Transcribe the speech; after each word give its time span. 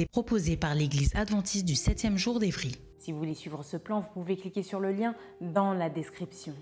Est 0.00 0.10
proposée 0.10 0.56
par 0.56 0.74
l'Église 0.74 1.14
adventiste 1.14 1.64
du 1.64 1.74
7e 1.74 2.16
jour 2.16 2.38
d'Évry. 2.38 2.72
Si 2.98 3.12
vous 3.12 3.18
voulez 3.18 3.34
suivre 3.34 3.62
ce 3.62 3.76
plan, 3.76 4.00
vous 4.00 4.08
pouvez 4.14 4.36
cliquer 4.36 4.62
sur 4.62 4.80
le 4.80 4.92
lien 4.92 5.14
dans 5.40 5.74
la 5.74 5.90
description. 5.90 6.54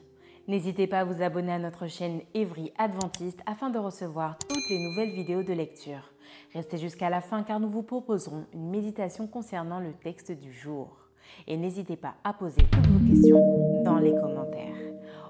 N'hésitez 0.49 0.89
pas 0.89 1.01
à 1.01 1.05
vous 1.05 1.23
abonner 1.23 1.53
à 1.53 1.59
notre 1.59 1.87
chaîne 1.87 2.21
Évry 2.35 2.73
Adventiste 2.77 3.41
afin 3.47 3.71
de 3.71 3.79
recevoir 3.79 4.37
toutes 4.49 4.69
les 4.69 4.83
nouvelles 4.83 5.15
vidéos 5.15 5.45
de 5.45 5.53
lecture. 5.53 6.13
Restez 6.53 6.79
jusqu'à 6.79 7.11
la 7.11 7.21
fin 7.21 7.45
car 7.45 7.61
nous 7.61 7.69
vous 7.69 7.85
proposerons 7.85 8.47
une 8.53 8.71
méditation 8.71 9.29
concernant 9.29 9.79
le 9.79 9.93
texte 9.93 10.33
du 10.33 10.53
jour. 10.53 11.09
Et 11.47 11.57
n'hésitez 11.57 11.97
pas 11.97 12.15
à 12.25 12.33
poser 12.33 12.63
toutes 12.73 12.87
vos 12.89 13.09
questions 13.09 13.83
dans 13.85 13.99
les 13.99 14.13
commentaires. 14.13 14.77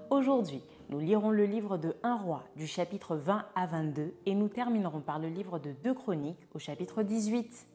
Aujourd'hui, 0.08 0.62
nous 0.88 0.98
lirons 0.98 1.30
le 1.30 1.44
livre 1.44 1.76
de 1.76 1.94
1 2.02 2.16
roi 2.16 2.44
du 2.56 2.66
chapitre 2.66 3.16
20 3.16 3.44
à 3.54 3.66
22 3.66 4.14
et 4.26 4.34
nous 4.34 4.48
terminerons 4.48 5.00
par 5.00 5.18
le 5.18 5.28
livre 5.28 5.58
de 5.58 5.72
2 5.84 5.94
chroniques 5.94 6.48
au 6.54 6.58
chapitre 6.58 7.02
18. 7.02 7.66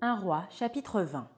1 0.00 0.16
roi 0.16 0.44
chapitre 0.50 1.02
20. 1.02 1.28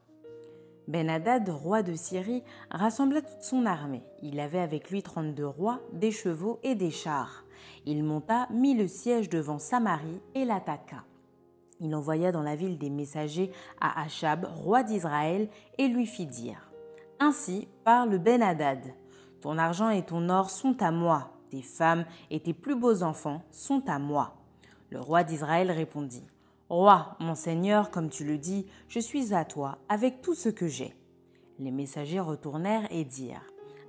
Ben-Hadad, 0.87 1.49
roi 1.49 1.83
de 1.83 1.95
Syrie, 1.95 2.43
rassembla 2.69 3.21
toute 3.21 3.41
son 3.41 3.65
armée. 3.65 4.03
Il 4.21 4.39
avait 4.39 4.59
avec 4.59 4.91
lui 4.91 5.01
32 5.01 5.45
rois, 5.45 5.79
des 5.93 6.11
chevaux 6.11 6.59
et 6.63 6.75
des 6.75 6.91
chars. 6.91 7.45
Il 7.85 8.03
monta, 8.03 8.47
mit 8.51 8.75
le 8.75 8.87
siège 8.87 9.29
devant 9.29 9.59
Samarie 9.59 10.21
et 10.35 10.45
l'attaqua. 10.45 11.03
Il 11.79 11.95
envoya 11.95 12.31
dans 12.31 12.43
la 12.43 12.55
ville 12.55 12.77
des 12.77 12.89
messagers 12.89 13.51
à 13.79 14.03
Achab, 14.03 14.45
roi 14.45 14.83
d'Israël, 14.83 15.49
et 15.77 15.87
lui 15.87 16.05
fit 16.05 16.27
dire 16.27 16.71
Ainsi 17.19 17.67
parle 17.83 18.19
Ben-Hadad 18.19 18.93
ton 19.41 19.57
argent 19.57 19.89
et 19.89 20.03
ton 20.03 20.29
or 20.29 20.51
sont 20.51 20.81
à 20.83 20.91
moi, 20.91 21.31
tes 21.49 21.63
femmes 21.63 22.05
et 22.29 22.39
tes 22.39 22.53
plus 22.53 22.75
beaux 22.75 23.01
enfants 23.01 23.41
sont 23.49 23.89
à 23.89 23.97
moi. 23.97 24.35
Le 24.91 25.01
roi 25.01 25.23
d'Israël 25.23 25.71
répondit, 25.71 26.27
Roi, 26.71 27.17
mon 27.19 27.35
Seigneur, 27.35 27.91
comme 27.91 28.09
tu 28.09 28.23
le 28.23 28.37
dis, 28.37 28.65
je 28.87 29.01
suis 29.01 29.33
à 29.33 29.43
toi 29.43 29.79
avec 29.89 30.21
tout 30.21 30.33
ce 30.33 30.47
que 30.47 30.67
j'ai. 30.67 30.95
Les 31.59 31.69
messagers 31.69 32.21
retournèrent 32.21 32.87
et 32.91 33.03
dirent, 33.03 33.43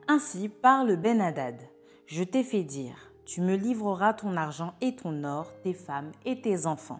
Ainsi 0.08 0.48
parle 0.48 0.96
Ben-Hadad, 0.96 1.60
je 2.06 2.24
t'ai 2.24 2.42
fait 2.42 2.64
dire, 2.64 3.12
tu 3.24 3.40
me 3.40 3.54
livreras 3.54 4.14
ton 4.14 4.36
argent 4.36 4.74
et 4.80 4.96
ton 4.96 5.22
or, 5.22 5.46
tes 5.62 5.74
femmes 5.74 6.10
et 6.24 6.40
tes 6.40 6.66
enfants. 6.66 6.98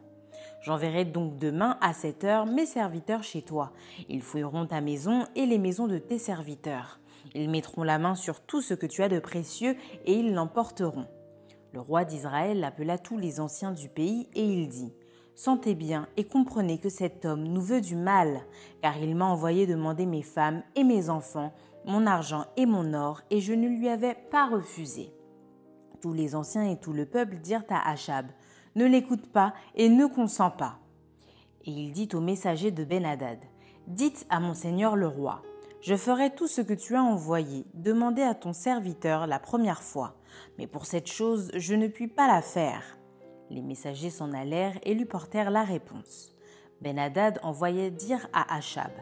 J'enverrai 0.61 1.05
donc 1.05 1.37
demain 1.39 1.79
à 1.81 1.93
cette 1.95 2.23
heure 2.23 2.47
mes 2.47 2.67
serviteurs 2.67 3.25
chez 3.25 3.43
toi. 3.43 3.73
Ils 4.09 4.23
fouilleront 4.23 4.67
ta 4.67 4.81
maison 4.81 5.27
et 5.35 5.47
les 5.47 5.59
maisons 5.59 5.89
de 5.89 5.99
tes 5.99 6.19
serviteurs. 6.19 7.01
Ils 7.35 7.51
mettront 7.51 7.83
la 7.83 7.99
main 7.99 8.15
sur 8.15 8.41
tout 8.41 8.63
ce 8.63 8.75
que 8.75 8.87
tu 8.87 9.03
as 9.03 9.09
de 9.09 9.19
précieux 9.19 9.77
et 10.05 10.13
ils 10.13 10.33
l'emporteront. 10.33 11.09
Le 11.73 11.81
roi 11.81 12.05
d'Israël 12.05 12.63
appela 12.63 12.99
tous 12.99 13.19
les 13.19 13.41
anciens 13.41 13.73
du 13.73 13.89
pays 13.89 14.29
et 14.35 14.45
il 14.45 14.69
dit 14.69 14.93
Sentez 15.35 15.75
bien 15.75 16.07
et 16.17 16.25
comprenez 16.25 16.79
que 16.79 16.89
cet 16.89 17.25
homme 17.25 17.45
nous 17.45 17.63
veut 17.63 17.81
du 17.81 17.97
mal, 17.97 18.43
car 18.83 18.97
il 18.99 19.17
m'a 19.17 19.25
envoyé 19.25 19.67
demander 19.67 20.07
mes 20.07 20.23
femmes 20.23 20.63
et 20.77 20.85
mes 20.85 21.09
enfants, 21.09 21.53
mon 21.87 22.07
argent 22.07 22.45
et 22.57 22.67
mon 22.67 22.93
or, 22.95 23.23
et 23.31 23.41
je 23.41 23.53
ne 23.53 23.69
lui 23.69 23.89
avais 23.89 24.15
pas 24.31 24.49
refusé. 24.49 25.13
Tous 26.01 26.13
les 26.13 26.35
anciens 26.35 26.71
et 26.71 26.79
tout 26.79 26.93
le 26.93 27.07
peuple 27.07 27.37
dirent 27.39 27.65
à 27.71 27.91
Achab 27.91 28.27
Ne 28.77 28.87
l'écoute 28.87 29.27
pas 29.27 29.55
et 29.75 29.89
ne 29.89 30.07
consent 30.07 30.51
pas. 30.51 30.79
Et 31.65 31.71
il 31.71 31.93
dit 31.93 32.09
aux 32.13 32.21
messagers 32.21 32.71
de 32.71 32.85
Ben-Hadad 32.85 33.39
Dites 33.87 34.27
à 34.31 34.39
mon 34.39 34.55
seigneur 34.55 34.97
le 34.97 35.09
roi 35.09 35.43
je 35.83 35.97
ferai 35.97 36.31
tout 36.31 36.47
ce 36.47 36.61
que 36.61 36.75
tu 36.75 36.95
as 36.95 37.03
envoyé, 37.03 37.67
demandé 37.75 38.23
à 38.23 38.37
ton 38.37 38.53
serviteur 38.53 39.27
la 39.27 39.41
première 39.41 39.83
fois, 39.83 40.15
mais 40.57 40.69
pour 40.69 40.87
cette 40.87 41.11
chose 41.11 41.51
je 41.57 41.75
ne 41.75 41.89
puis 41.89 42.07
pas 42.07 42.29
la 42.29 42.41
faire. 42.41 42.97
Les 43.51 43.63
messagers 43.63 44.11
s'en 44.11 44.33
allèrent 44.33 44.79
et 44.83 44.95
lui 44.95 45.05
portèrent 45.05 45.51
la 45.51 45.65
réponse. 45.65 46.33
Ben-Hadad 46.81 47.39
envoyait 47.43 47.91
dire 47.91 48.29
à 48.33 48.57
Achab 48.57 48.93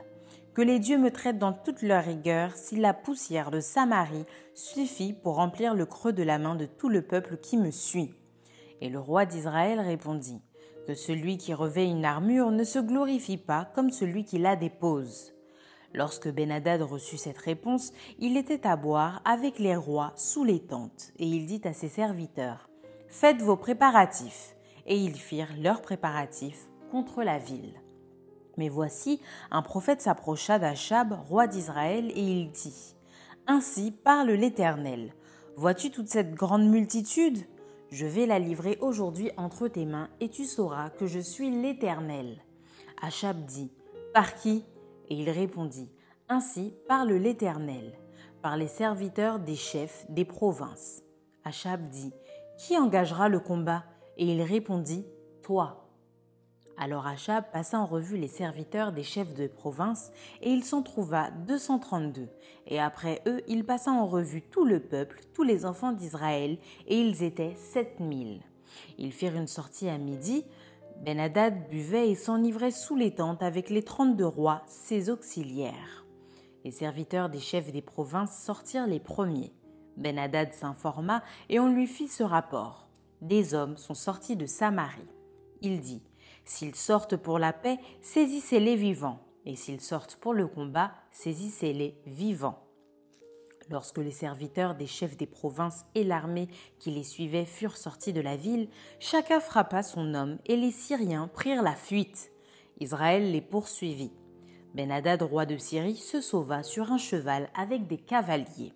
Que 0.54 0.62
les 0.62 0.78
dieux 0.78 0.98
me 0.98 1.10
traitent 1.10 1.38
dans 1.38 1.52
toute 1.52 1.82
leur 1.82 2.04
rigueur 2.04 2.54
si 2.54 2.76
la 2.76 2.92
poussière 2.92 3.50
de 3.50 3.60
Samarie 3.60 4.26
suffit 4.54 5.12
pour 5.12 5.36
remplir 5.36 5.74
le 5.74 5.86
creux 5.86 6.12
de 6.12 6.22
la 6.22 6.38
main 6.38 6.54
de 6.54 6.66
tout 6.66 6.88
le 6.88 7.02
peuple 7.02 7.36
qui 7.38 7.56
me 7.56 7.70
suit. 7.70 8.14
Et 8.80 8.88
le 8.88 8.98
roi 8.98 9.24
d'Israël 9.26 9.80
répondit 9.80 10.42
Que 10.86 10.94
celui 10.94 11.38
qui 11.38 11.54
revêt 11.54 11.86
une 11.86 12.04
armure 12.04 12.50
ne 12.50 12.64
se 12.64 12.78
glorifie 12.78 13.38
pas 13.38 13.70
comme 13.74 13.90
celui 13.90 14.24
qui 14.24 14.38
la 14.38 14.56
dépose. 14.56 15.32
Lorsque 15.92 16.28
Ben-Hadad 16.28 16.82
reçut 16.82 17.16
cette 17.16 17.38
réponse, 17.38 17.92
il 18.18 18.36
était 18.36 18.66
à 18.66 18.76
boire 18.76 19.22
avec 19.24 19.58
les 19.58 19.74
rois 19.74 20.12
sous 20.16 20.44
les 20.44 20.60
tentes, 20.60 21.12
et 21.18 21.26
il 21.26 21.46
dit 21.46 21.62
à 21.64 21.72
ses 21.72 21.88
serviteurs 21.88 22.69
Faites 23.10 23.42
vos 23.42 23.56
préparatifs. 23.56 24.54
Et 24.86 24.96
ils 24.96 25.16
firent 25.16 25.52
leurs 25.60 25.82
préparatifs 25.82 26.68
contre 26.92 27.22
la 27.24 27.38
ville. 27.38 27.74
Mais 28.56 28.68
voici, 28.68 29.20
un 29.50 29.62
prophète 29.62 30.00
s'approcha 30.00 30.58
d'Achab, 30.58 31.12
roi 31.28 31.48
d'Israël, 31.48 32.10
et 32.10 32.22
il 32.22 32.50
dit 32.50 32.94
Ainsi 33.48 33.90
parle 33.90 34.30
l'Éternel. 34.30 35.12
Vois-tu 35.56 35.90
toute 35.90 36.08
cette 36.08 36.34
grande 36.34 36.68
multitude? 36.68 37.38
Je 37.90 38.06
vais 38.06 38.26
la 38.26 38.38
livrer 38.38 38.78
aujourd'hui 38.80 39.32
entre 39.36 39.66
tes 39.66 39.86
mains, 39.86 40.08
et 40.20 40.28
tu 40.28 40.44
sauras 40.44 40.90
que 40.90 41.06
je 41.06 41.18
suis 41.18 41.50
l'Éternel. 41.50 42.38
Achab 43.02 43.44
dit 43.44 43.72
Par 44.14 44.36
qui? 44.36 44.64
Et 45.08 45.16
il 45.16 45.30
répondit, 45.30 45.90
Ainsi 46.28 46.74
parle 46.86 47.12
l'Éternel, 47.12 47.98
par 48.40 48.56
les 48.56 48.68
serviteurs 48.68 49.40
des 49.40 49.56
chefs 49.56 50.06
des 50.08 50.24
provinces. 50.24 51.02
Achab 51.44 51.88
dit, 51.88 52.12
Qui 52.60 52.76
engagera 52.76 53.30
le 53.30 53.40
combat? 53.40 53.84
Et 54.18 54.26
il 54.26 54.42
répondit, 54.42 55.06
Toi. 55.42 55.88
Alors 56.76 57.06
Achab 57.06 57.44
passa 57.50 57.78
en 57.78 57.86
revue 57.86 58.18
les 58.18 58.28
serviteurs 58.28 58.92
des 58.92 59.02
chefs 59.02 59.32
de 59.32 59.46
province, 59.46 60.12
et 60.42 60.50
il 60.50 60.62
s'en 60.62 60.82
trouva 60.82 61.30
232. 61.46 62.28
Et 62.66 62.78
après 62.78 63.22
eux, 63.26 63.40
il 63.48 63.64
passa 63.64 63.90
en 63.90 64.04
revue 64.04 64.42
tout 64.42 64.66
le 64.66 64.78
peuple, 64.78 65.20
tous 65.32 65.42
les 65.42 65.64
enfants 65.64 65.92
d'Israël, 65.92 66.58
et 66.86 67.00
ils 67.00 67.22
étaient 67.22 67.54
sept 67.56 67.98
mille. 67.98 68.42
Ils 68.98 69.12
firent 69.12 69.36
une 69.36 69.46
sortie 69.46 69.88
à 69.88 69.96
midi, 69.96 70.44
ben-Hadad 71.02 71.66
buvait 71.70 72.10
et 72.10 72.14
s'enivrait 72.14 72.72
sous 72.72 72.94
les 72.94 73.14
tentes 73.14 73.42
avec 73.42 73.70
les 73.70 73.84
trente-deux 73.84 74.26
rois, 74.26 74.60
ses 74.66 75.08
auxiliaires. 75.08 76.04
Les 76.66 76.72
serviteurs 76.72 77.30
des 77.30 77.40
chefs 77.40 77.72
des 77.72 77.80
provinces 77.80 78.38
sortirent 78.38 78.86
les 78.86 79.00
premiers. 79.00 79.54
Ben-Hadad 80.00 80.52
s'informa 80.52 81.22
et 81.48 81.60
on 81.60 81.68
lui 81.68 81.86
fit 81.86 82.08
ce 82.08 82.22
rapport. 82.22 82.88
Des 83.20 83.54
hommes 83.54 83.76
sont 83.76 83.94
sortis 83.94 84.36
de 84.36 84.46
Samarie. 84.46 85.08
Il 85.60 85.80
dit 85.80 86.02
S'ils 86.44 86.74
sortent 86.74 87.16
pour 87.16 87.38
la 87.38 87.52
paix, 87.52 87.78
saisissez-les 88.00 88.76
vivants, 88.76 89.20
et 89.44 89.56
s'ils 89.56 89.80
sortent 89.80 90.16
pour 90.16 90.34
le 90.34 90.46
combat, 90.46 90.92
saisissez-les 91.12 91.94
vivants. 92.06 92.66
Lorsque 93.70 93.98
les 93.98 94.10
serviteurs 94.10 94.74
des 94.74 94.86
chefs 94.86 95.16
des 95.16 95.26
provinces 95.26 95.84
et 95.94 96.02
l'armée 96.02 96.48
qui 96.80 96.90
les 96.90 97.04
suivaient 97.04 97.44
furent 97.44 97.76
sortis 97.76 98.12
de 98.12 98.20
la 98.20 98.36
ville, 98.36 98.68
chacun 98.98 99.38
frappa 99.38 99.82
son 99.84 100.14
homme 100.14 100.38
et 100.46 100.56
les 100.56 100.72
Syriens 100.72 101.28
prirent 101.28 101.62
la 101.62 101.76
fuite. 101.76 102.32
Israël 102.80 103.30
les 103.30 103.42
poursuivit. 103.42 104.12
Ben-Hadad, 104.74 105.22
roi 105.22 105.46
de 105.46 105.56
Syrie, 105.56 105.96
se 105.96 106.20
sauva 106.20 106.62
sur 106.62 106.90
un 106.90 106.98
cheval 106.98 107.50
avec 107.54 107.86
des 107.86 107.98
cavaliers. 107.98 108.72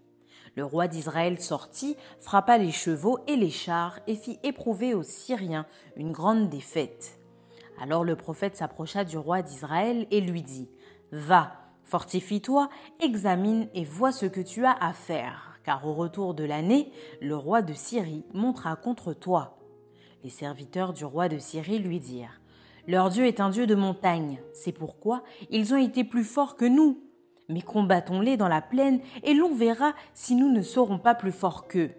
Le 0.56 0.64
roi 0.64 0.86
d'Israël 0.86 1.40
sortit, 1.40 1.96
frappa 2.20 2.58
les 2.58 2.70
chevaux 2.70 3.18
et 3.26 3.34
les 3.34 3.50
chars 3.50 3.98
et 4.06 4.14
fit 4.14 4.38
éprouver 4.44 4.94
aux 4.94 5.02
Syriens 5.02 5.66
une 5.96 6.12
grande 6.12 6.48
défaite. 6.48 7.18
Alors 7.80 8.04
le 8.04 8.14
prophète 8.14 8.56
s'approcha 8.56 9.04
du 9.04 9.18
roi 9.18 9.42
d'Israël 9.42 10.06
et 10.12 10.20
lui 10.20 10.42
dit 10.42 10.68
Va, 11.10 11.52
Fortifie-toi, 11.82 12.70
examine 13.00 13.68
et 13.74 13.84
vois 13.84 14.12
ce 14.12 14.26
que 14.26 14.40
tu 14.40 14.64
as 14.64 14.76
à 14.80 14.92
faire, 14.92 15.58
car 15.64 15.86
au 15.86 15.92
retour 15.92 16.34
de 16.34 16.44
l'année, 16.44 16.90
le 17.20 17.36
roi 17.36 17.60
de 17.60 17.74
Syrie 17.74 18.24
montera 18.32 18.76
contre 18.76 19.12
toi. 19.12 19.58
Les 20.22 20.30
serviteurs 20.30 20.92
du 20.92 21.04
roi 21.04 21.28
de 21.28 21.38
Syrie 21.38 21.80
lui 21.80 21.98
dirent 21.98 22.40
Leur 22.86 23.10
Dieu 23.10 23.26
est 23.26 23.40
un 23.40 23.50
Dieu 23.50 23.66
de 23.66 23.74
montagne, 23.74 24.40
c'est 24.54 24.72
pourquoi 24.72 25.24
ils 25.50 25.74
ont 25.74 25.82
été 25.82 26.04
plus 26.04 26.24
forts 26.24 26.56
que 26.56 26.64
nous. 26.64 27.02
Mais 27.48 27.62
combattons-les 27.62 28.36
dans 28.36 28.48
la 28.48 28.62
plaine, 28.62 29.00
et 29.22 29.34
l'on 29.34 29.54
verra 29.54 29.92
si 30.14 30.34
nous 30.34 30.50
ne 30.50 30.62
serons 30.62 30.98
pas 30.98 31.14
plus 31.14 31.32
forts 31.32 31.66
qu'eux. 31.68 31.92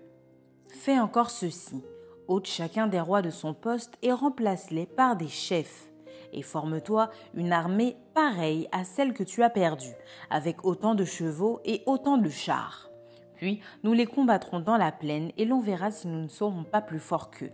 Fais 0.68 1.00
encore 1.00 1.30
ceci 1.30 1.83
ôte 2.27 2.47
chacun 2.47 2.88
des 2.88 3.00
rois 3.00 3.21
de 3.21 3.30
son 3.30 3.53
poste 3.53 3.97
et 4.01 4.12
remplace-les 4.12 4.86
par 4.86 5.15
des 5.15 5.27
chefs. 5.27 5.89
Et 6.33 6.42
forme-toi 6.42 7.09
une 7.33 7.53
armée 7.53 7.97
pareille 8.13 8.68
à 8.71 8.83
celle 8.83 9.13
que 9.13 9.24
tu 9.24 9.44
as 9.44 9.50
perdue, 9.50 9.94
avec 10.30 10.65
autant 10.65 10.95
de 10.95 11.06
chevaux 11.06 11.62
et 11.65 11.81
autant 11.86 12.18
de 12.18 12.30
chars. 12.30 12.89
Puis 13.36 13.62
nous 13.83 13.94
les 13.94 14.06
combattrons 14.06 14.59
dans 14.59 14.77
la 14.77 14.92
plaine 14.92 15.31
et 15.38 15.45
l'on 15.45 15.59
verra 15.59 15.92
si 15.92 16.07
nous 16.07 16.21
ne 16.21 16.27
serons 16.27 16.63
pas 16.63 16.81
plus 16.81 17.00
forts 17.00 17.31
qu'eux. 17.31 17.51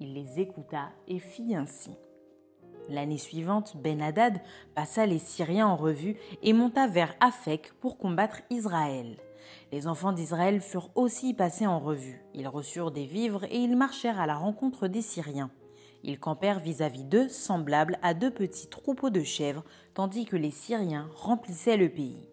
Il 0.00 0.14
les 0.14 0.40
écouta 0.40 0.90
et 1.08 1.18
fit 1.18 1.54
ainsi. 1.54 1.92
L'année 2.88 3.18
suivante, 3.18 3.76
Ben-Hadad 3.76 4.40
passa 4.74 5.06
les 5.06 5.18
Syriens 5.18 5.68
en 5.68 5.76
revue 5.76 6.16
et 6.42 6.52
monta 6.52 6.86
vers 6.86 7.14
Aphek 7.20 7.72
pour 7.80 7.96
combattre 7.96 8.42
Israël. 8.50 9.16
Les 9.72 9.86
enfants 9.86 10.12
d'Israël 10.12 10.60
furent 10.60 10.90
aussi 10.94 11.34
passés 11.34 11.66
en 11.66 11.78
revue. 11.78 12.22
Ils 12.34 12.48
reçurent 12.48 12.90
des 12.90 13.06
vivres 13.06 13.44
et 13.44 13.58
ils 13.58 13.76
marchèrent 13.76 14.20
à 14.20 14.26
la 14.26 14.36
rencontre 14.36 14.86
des 14.86 15.02
Syriens. 15.02 15.50
Ils 16.02 16.20
campèrent 16.20 16.60
vis-à-vis 16.60 17.04
d'eux, 17.04 17.28
semblables 17.28 17.98
à 18.02 18.12
deux 18.12 18.30
petits 18.30 18.68
troupeaux 18.68 19.10
de 19.10 19.22
chèvres, 19.22 19.64
tandis 19.94 20.26
que 20.26 20.36
les 20.36 20.50
Syriens 20.50 21.08
remplissaient 21.14 21.78
le 21.78 21.88
pays. 21.88 22.28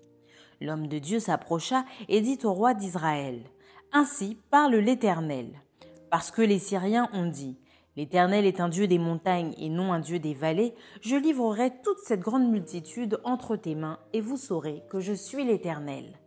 L'homme 0.59 0.87
de 0.87 0.99
Dieu 0.99 1.19
s'approcha 1.19 1.85
et 2.09 2.19
dit 2.21 2.39
au 2.43 2.53
roi 2.53 2.73
d'Israël 2.73 3.41
Ainsi 3.93 4.37
parle 4.49 4.75
l'Éternel. 4.75 5.47
Parce 6.09 6.29
que 6.31 6.41
les 6.41 6.59
Syriens 6.59 7.09
ont 7.13 7.27
dit 7.27 7.57
L'Éternel 7.97 8.45
est 8.45 8.61
un 8.61 8.69
Dieu 8.69 8.87
des 8.87 8.99
montagnes 8.99 9.53
et 9.57 9.67
non 9.67 9.91
un 9.91 9.99
Dieu 9.99 10.17
des 10.17 10.33
vallées, 10.33 10.73
je 11.01 11.17
livrerai 11.17 11.71
toute 11.83 11.99
cette 11.99 12.21
grande 12.21 12.49
multitude 12.49 13.19
entre 13.25 13.57
tes 13.57 13.75
mains, 13.75 13.99
et 14.13 14.21
vous 14.21 14.37
saurez 14.37 14.81
que 14.89 15.01
je 15.01 15.11
suis 15.11 15.43
l'Éternel. 15.43 16.17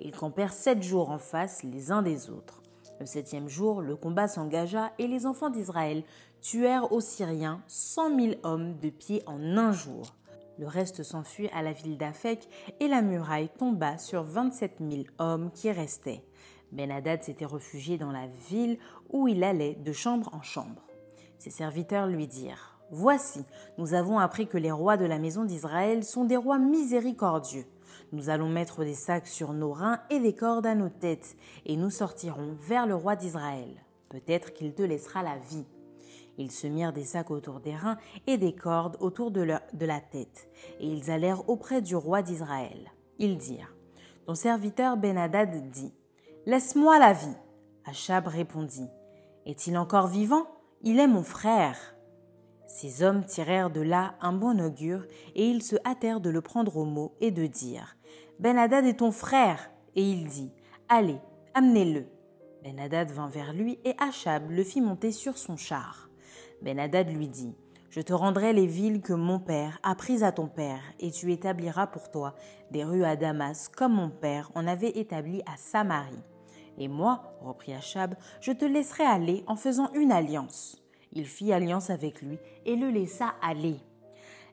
Ils 0.00 0.10
campèrent 0.10 0.52
sept 0.52 0.82
jours 0.82 1.10
en 1.10 1.18
face 1.18 1.62
les 1.62 1.92
uns 1.92 2.02
des 2.02 2.28
autres. 2.28 2.60
Le 2.98 3.06
septième 3.06 3.48
jour, 3.48 3.82
le 3.82 3.94
combat 3.94 4.26
s'engagea 4.26 4.92
et 4.98 5.06
les 5.06 5.24
enfants 5.26 5.50
d'Israël 5.50 6.02
tuèrent 6.40 6.92
aux 6.92 7.00
Syriens 7.00 7.62
cent 7.68 8.10
mille 8.10 8.38
hommes 8.42 8.78
de 8.80 8.90
pied 8.90 9.22
en 9.26 9.40
un 9.56 9.72
jour. 9.72 10.16
Le 10.58 10.66
reste 10.66 11.04
s'enfuit 11.04 11.48
à 11.54 11.62
la 11.62 11.72
ville 11.72 11.98
d'Afek 11.98 12.48
et 12.80 12.88
la 12.88 13.00
muraille 13.00 13.48
tomba 13.58 13.96
sur 13.96 14.22
vingt-sept 14.24 14.80
mille 14.80 15.06
hommes 15.18 15.50
qui 15.52 15.70
restaient. 15.70 16.24
Ben-Hadad 16.72 17.22
s'était 17.22 17.46
réfugié 17.46 17.96
dans 17.96 18.12
la 18.12 18.26
ville 18.48 18.78
où 19.10 19.28
il 19.28 19.44
allait 19.44 19.74
de 19.74 19.92
chambre 19.92 20.28
en 20.32 20.42
chambre. 20.42 20.82
Ses 21.42 21.50
serviteurs 21.50 22.06
lui 22.06 22.28
dirent 22.28 22.78
Voici, 22.92 23.44
nous 23.76 23.94
avons 23.94 24.20
appris 24.20 24.46
que 24.46 24.58
les 24.58 24.70
rois 24.70 24.96
de 24.96 25.04
la 25.04 25.18
maison 25.18 25.44
d'Israël 25.44 26.04
sont 26.04 26.24
des 26.24 26.36
rois 26.36 26.60
miséricordieux. 26.60 27.66
Nous 28.12 28.30
allons 28.30 28.48
mettre 28.48 28.84
des 28.84 28.94
sacs 28.94 29.26
sur 29.26 29.52
nos 29.52 29.72
reins 29.72 29.98
et 30.08 30.20
des 30.20 30.36
cordes 30.36 30.66
à 30.66 30.76
nos 30.76 30.88
têtes, 30.88 31.36
et 31.66 31.74
nous 31.76 31.90
sortirons 31.90 32.54
vers 32.60 32.86
le 32.86 32.94
roi 32.94 33.16
d'Israël. 33.16 33.82
Peut-être 34.08 34.52
qu'il 34.52 34.72
te 34.72 34.82
laissera 34.82 35.24
la 35.24 35.36
vie. 35.36 35.66
Ils 36.38 36.52
se 36.52 36.68
mirent 36.68 36.92
des 36.92 37.02
sacs 37.02 37.32
autour 37.32 37.58
des 37.58 37.74
reins 37.74 37.98
et 38.28 38.38
des 38.38 38.54
cordes 38.54 38.96
autour 39.00 39.32
de, 39.32 39.42
la 39.42 40.00
tête, 40.00 40.48
et 40.78 40.86
ils 40.86 41.10
allèrent 41.10 41.48
auprès 41.50 41.82
du 41.82 41.96
roi 41.96 42.22
d'Israël. 42.22 42.92
Ils 43.18 43.36
dirent 43.36 43.74
Ton 44.26 44.36
serviteur 44.36 44.96
Ben-Hadad 44.96 45.70
dit 45.72 45.92
Laisse-moi 46.46 47.00
la 47.00 47.14
vie. 47.14 47.36
Achab 47.84 48.28
répondit 48.28 48.86
Est-il 49.44 49.76
encore 49.76 50.06
vivant? 50.06 50.46
Il 50.84 50.98
est 50.98 51.06
mon 51.06 51.22
frère. 51.22 51.94
Ces 52.66 53.02
hommes 53.02 53.24
tirèrent 53.24 53.70
de 53.70 53.80
là 53.80 54.16
un 54.20 54.32
bon 54.32 54.60
augure, 54.60 55.06
et 55.34 55.46
ils 55.46 55.62
se 55.62 55.76
hâtèrent 55.86 56.20
de 56.20 56.30
le 56.30 56.40
prendre 56.40 56.76
au 56.76 56.84
mot 56.84 57.14
et 57.20 57.30
de 57.30 57.46
dire 57.46 57.96
Ben 58.40 58.58
Hadad 58.58 58.84
est 58.84 58.98
ton 58.98 59.12
frère. 59.12 59.70
Et 59.94 60.02
il 60.02 60.26
dit 60.26 60.50
Allez, 60.88 61.18
amenez-le. 61.54 62.06
Ben 62.64 62.80
Hadad 62.80 63.10
vint 63.10 63.28
vers 63.28 63.52
lui, 63.52 63.78
et 63.84 63.94
Achab 63.98 64.50
le 64.50 64.64
fit 64.64 64.80
monter 64.80 65.12
sur 65.12 65.38
son 65.38 65.56
char. 65.56 66.08
Ben 66.62 66.80
Hadad 66.80 67.08
lui 67.10 67.28
dit 67.28 67.54
Je 67.90 68.00
te 68.00 68.12
rendrai 68.12 68.52
les 68.52 68.66
villes 68.66 69.02
que 69.02 69.12
mon 69.12 69.38
père 69.38 69.78
a 69.84 69.94
prises 69.94 70.24
à 70.24 70.32
ton 70.32 70.48
père, 70.48 70.82
et 70.98 71.12
tu 71.12 71.32
établiras 71.32 71.86
pour 71.86 72.10
toi 72.10 72.34
des 72.72 72.82
rues 72.82 73.04
à 73.04 73.14
Damas, 73.14 73.68
comme 73.68 73.94
mon 73.94 74.10
père 74.10 74.50
en 74.56 74.66
avait 74.66 74.98
établi 74.98 75.42
à 75.46 75.56
Samarie. 75.56 76.24
Et 76.78 76.88
moi, 76.88 77.36
reprit 77.40 77.74
Achab, 77.74 78.14
je 78.40 78.52
te 78.52 78.64
laisserai 78.64 79.04
aller 79.04 79.44
en 79.46 79.56
faisant 79.56 79.92
une 79.94 80.12
alliance. 80.12 80.78
Il 81.12 81.26
fit 81.26 81.52
alliance 81.52 81.90
avec 81.90 82.22
lui 82.22 82.38
et 82.64 82.76
le 82.76 82.88
laissa 82.88 83.34
aller. 83.42 83.76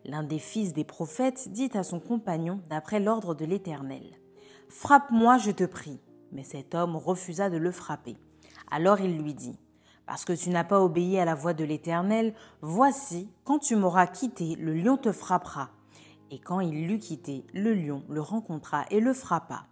L'un 0.06 0.24
des 0.24 0.40
fils 0.40 0.74
des 0.74 0.84
prophètes 0.84 1.50
dit 1.52 1.72
à 1.74 1.84
son 1.84 2.00
compagnon 2.00 2.62
d'après 2.70 3.00
l'ordre 3.00 3.36
de 3.36 3.46
l'Éternel. 3.46 4.04
Frappe-moi, 4.70 5.38
je 5.38 5.52
te 5.52 5.64
prie. 5.64 6.00
Mais 6.32 6.44
cet 6.44 6.76
homme 6.76 6.96
refusa 6.96 7.50
de 7.50 7.58
le 7.58 7.72
frapper. 7.72 8.16
Alors 8.70 9.00
il 9.00 9.18
lui 9.18 9.34
dit, 9.34 9.58
Parce 10.06 10.26
que 10.26 10.34
tu 10.34 10.52
n'as 10.52 10.64
pas 10.64 10.80
obéi 10.80 11.18
à 11.18 11.26
la 11.26 11.34
voix 11.34 11.54
de 11.54 11.64
l'Éternel, 11.64 12.36
voici, 12.62 13.30
quand 13.44 13.60
tu 13.60 13.76
m'auras 13.76 14.08
quitté, 14.08 14.56
le 14.56 14.74
lion 14.74 14.98
te 14.98 15.12
frappera. 15.12 15.70
Et 16.30 16.40
quand 16.40 16.60
il 16.60 16.88
l'eut 16.88 17.00
quitté, 17.00 17.46
le 17.54 17.74
lion 17.74 18.04
le 18.10 18.22
rencontra 18.22 18.86
et 18.92 19.00
le 19.00 19.14
frappa. 19.14 19.66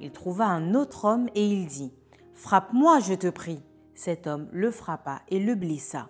Il 0.00 0.12
trouva 0.12 0.46
un 0.46 0.74
autre 0.74 1.04
homme 1.04 1.28
et 1.34 1.46
il 1.46 1.66
dit 1.66 1.92
Frappe-moi, 2.34 3.00
je 3.00 3.14
te 3.14 3.28
prie. 3.28 3.60
Cet 3.94 4.28
homme 4.28 4.48
le 4.52 4.70
frappa 4.70 5.22
et 5.28 5.40
le 5.40 5.56
blessa. 5.56 6.08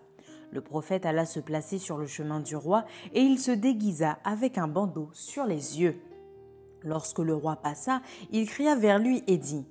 Le 0.50 0.60
prophète 0.60 1.06
alla 1.06 1.24
se 1.24 1.40
placer 1.40 1.78
sur 1.78 1.98
le 1.98 2.06
chemin 2.06 2.40
du 2.40 2.56
roi 2.56 2.84
et 3.14 3.22
il 3.22 3.38
se 3.38 3.50
déguisa 3.50 4.18
avec 4.24 4.58
un 4.58 4.68
bandeau 4.68 5.08
sur 5.12 5.44
les 5.44 5.80
yeux. 5.80 6.00
Lorsque 6.82 7.18
le 7.18 7.34
roi 7.34 7.56
passa, 7.56 8.02
il 8.30 8.46
cria 8.46 8.74
vers 8.74 8.98
lui 8.98 9.22
et 9.26 9.36
dit 9.36 9.66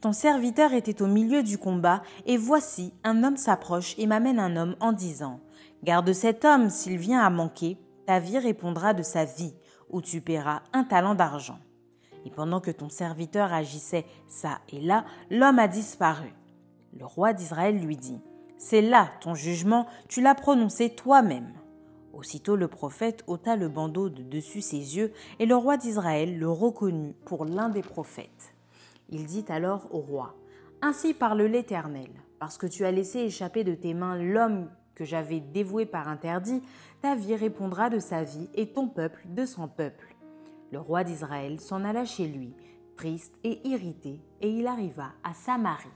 Ton 0.00 0.12
serviteur 0.12 0.72
était 0.72 1.02
au 1.02 1.06
milieu 1.06 1.42
du 1.42 1.56
combat, 1.56 2.02
et 2.26 2.36
voici 2.36 2.92
un 3.04 3.22
homme 3.22 3.36
s'approche 3.36 3.94
et 3.98 4.06
m'amène 4.06 4.38
un 4.38 4.56
homme 4.56 4.76
en 4.80 4.92
disant 4.92 5.40
Garde 5.84 6.12
cet 6.12 6.44
homme, 6.44 6.70
s'il 6.70 6.98
vient 6.98 7.20
à 7.20 7.30
manquer, 7.30 7.78
ta 8.06 8.18
vie 8.18 8.38
répondra 8.38 8.94
de 8.94 9.02
sa 9.02 9.24
vie, 9.24 9.54
ou 9.90 10.02
tu 10.02 10.20
paieras 10.20 10.62
un 10.72 10.84
talent 10.84 11.14
d'argent. 11.14 11.58
Et 12.28 12.30
pendant 12.30 12.60
que 12.60 12.70
ton 12.70 12.90
serviteur 12.90 13.54
agissait 13.54 14.04
ça 14.26 14.58
et 14.68 14.82
là, 14.82 15.06
l'homme 15.30 15.58
a 15.58 15.66
disparu. 15.66 16.30
Le 16.98 17.06
roi 17.06 17.32
d'Israël 17.32 17.78
lui 17.78 17.96
dit, 17.96 18.20
C'est 18.58 18.82
là 18.82 19.08
ton 19.22 19.34
jugement, 19.34 19.86
tu 20.08 20.20
l'as 20.20 20.34
prononcé 20.34 20.90
toi-même. 20.90 21.54
Aussitôt 22.12 22.54
le 22.54 22.68
prophète 22.68 23.24
ôta 23.28 23.56
le 23.56 23.70
bandeau 23.70 24.10
de 24.10 24.22
dessus 24.22 24.60
ses 24.60 24.98
yeux, 24.98 25.10
et 25.38 25.46
le 25.46 25.56
roi 25.56 25.78
d'Israël 25.78 26.38
le 26.38 26.50
reconnut 26.50 27.14
pour 27.24 27.46
l'un 27.46 27.70
des 27.70 27.80
prophètes. 27.80 28.54
Il 29.08 29.24
dit 29.24 29.46
alors 29.48 29.88
au 29.90 30.00
roi, 30.00 30.34
Ainsi 30.82 31.14
parle 31.14 31.40
l'Éternel, 31.40 32.10
parce 32.38 32.58
que 32.58 32.66
tu 32.66 32.84
as 32.84 32.92
laissé 32.92 33.20
échapper 33.20 33.64
de 33.64 33.74
tes 33.74 33.94
mains 33.94 34.18
l'homme 34.18 34.68
que 34.94 35.06
j'avais 35.06 35.40
dévoué 35.40 35.86
par 35.86 36.08
interdit, 36.08 36.62
ta 37.00 37.14
vie 37.14 37.36
répondra 37.36 37.88
de 37.88 38.00
sa 38.00 38.22
vie 38.22 38.50
et 38.54 38.66
ton 38.66 38.86
peuple 38.86 39.22
de 39.28 39.46
son 39.46 39.66
peuple. 39.66 40.17
Le 40.70 40.80
roi 40.80 41.02
d'Israël 41.02 41.60
s'en 41.60 41.82
alla 41.82 42.04
chez 42.04 42.26
lui, 42.26 42.54
triste 42.96 43.34
et 43.42 43.66
irrité, 43.66 44.20
et 44.42 44.50
il 44.50 44.66
arriva 44.66 45.12
à 45.24 45.32
Samarie. 45.32 45.88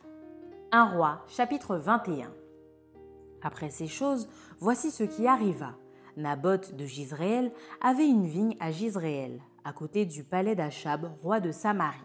Un 0.71 0.87
roi, 0.87 1.23
chapitre 1.29 1.77
21. 1.77 2.33
Après 3.43 3.69
ces 3.69 3.87
choses, 3.87 4.31
voici 4.61 4.91
ce 4.91 5.05
qui 5.05 5.27
arriva. 5.27 5.75
Naboth 6.17 6.75
de 6.75 6.87
Gisraël 6.87 7.53
avait 7.83 8.09
une 8.09 8.27
vigne 8.27 8.57
à 8.61 8.71
Gisraël, 8.71 9.43
à 9.65 9.75
côté 9.75 10.07
du 10.07 10.25
palais 10.25 10.55
d'Achab, 10.55 11.11
roi 11.23 11.41
de 11.41 11.53
Samarie. 11.53 11.99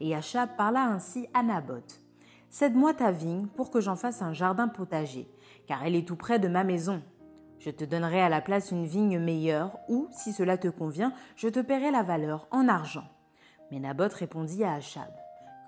Et 0.00 0.12
Achab 0.12 0.56
parla 0.56 0.86
ainsi 0.86 1.28
à 1.32 1.44
Naboth. 1.44 2.00
Cède-moi 2.48 2.94
ta 2.94 3.12
vigne 3.12 3.46
pour 3.46 3.70
que 3.70 3.80
j'en 3.80 3.94
fasse 3.94 4.20
un 4.20 4.32
jardin 4.32 4.66
potager, 4.66 5.28
car 5.68 5.84
elle 5.84 5.94
est 5.94 6.08
tout 6.08 6.16
près 6.16 6.40
de 6.40 6.48
ma 6.48 6.64
maison, 6.64 7.02
je 7.60 7.70
te 7.70 7.84
donnerai 7.84 8.22
à 8.22 8.30
la 8.30 8.40
place 8.40 8.70
une 8.70 8.86
vigne 8.86 9.18
meilleure, 9.18 9.78
ou, 9.88 10.08
si 10.10 10.32
cela 10.32 10.56
te 10.56 10.68
convient, 10.68 11.12
je 11.36 11.48
te 11.48 11.60
paierai 11.60 11.90
la 11.90 12.02
valeur 12.02 12.48
en 12.50 12.68
argent. 12.68 13.04
Mais 13.70 13.78
Naboth 13.78 14.14
répondit 14.14 14.64
à 14.64 14.74
Achab 14.74 15.12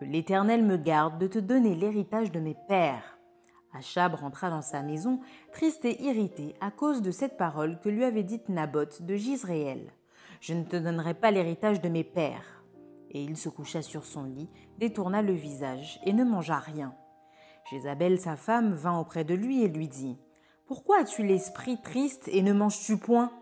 Que 0.00 0.06
l'Éternel 0.06 0.64
me 0.64 0.78
garde 0.78 1.18
de 1.18 1.26
te 1.26 1.38
donner 1.38 1.74
l'héritage 1.74 2.32
de 2.32 2.40
mes 2.40 2.56
pères. 2.66 3.18
Achab 3.74 4.14
rentra 4.14 4.48
dans 4.48 4.62
sa 4.62 4.82
maison, 4.82 5.20
triste 5.52 5.84
et 5.84 6.02
irrité 6.02 6.56
à 6.60 6.70
cause 6.70 7.02
de 7.02 7.10
cette 7.10 7.36
parole 7.36 7.78
que 7.80 7.90
lui 7.90 8.04
avait 8.04 8.22
dite 8.22 8.48
Naboth 8.48 9.02
de 9.02 9.14
Gisraël. 9.14 9.92
Je 10.40 10.54
ne 10.54 10.64
te 10.64 10.76
donnerai 10.76 11.14
pas 11.14 11.30
l'héritage 11.30 11.82
de 11.82 11.90
mes 11.90 12.04
pères. 12.04 12.64
Et 13.10 13.22
il 13.22 13.36
se 13.36 13.50
coucha 13.50 13.82
sur 13.82 14.06
son 14.06 14.24
lit, 14.24 14.48
détourna 14.78 15.20
le 15.20 15.34
visage 15.34 16.00
et 16.06 16.14
ne 16.14 16.24
mangea 16.24 16.58
rien. 16.58 16.94
Jézabel, 17.70 18.18
sa 18.18 18.36
femme, 18.36 18.72
vint 18.72 18.98
auprès 18.98 19.24
de 19.24 19.34
lui 19.34 19.62
et 19.62 19.68
lui 19.68 19.88
dit 19.88 20.18
pourquoi 20.66 21.00
as-tu 21.00 21.24
l'esprit 21.24 21.80
triste 21.82 22.28
et 22.28 22.40
ne 22.42 22.52
manges-tu 22.52 22.96
point? 22.96 23.32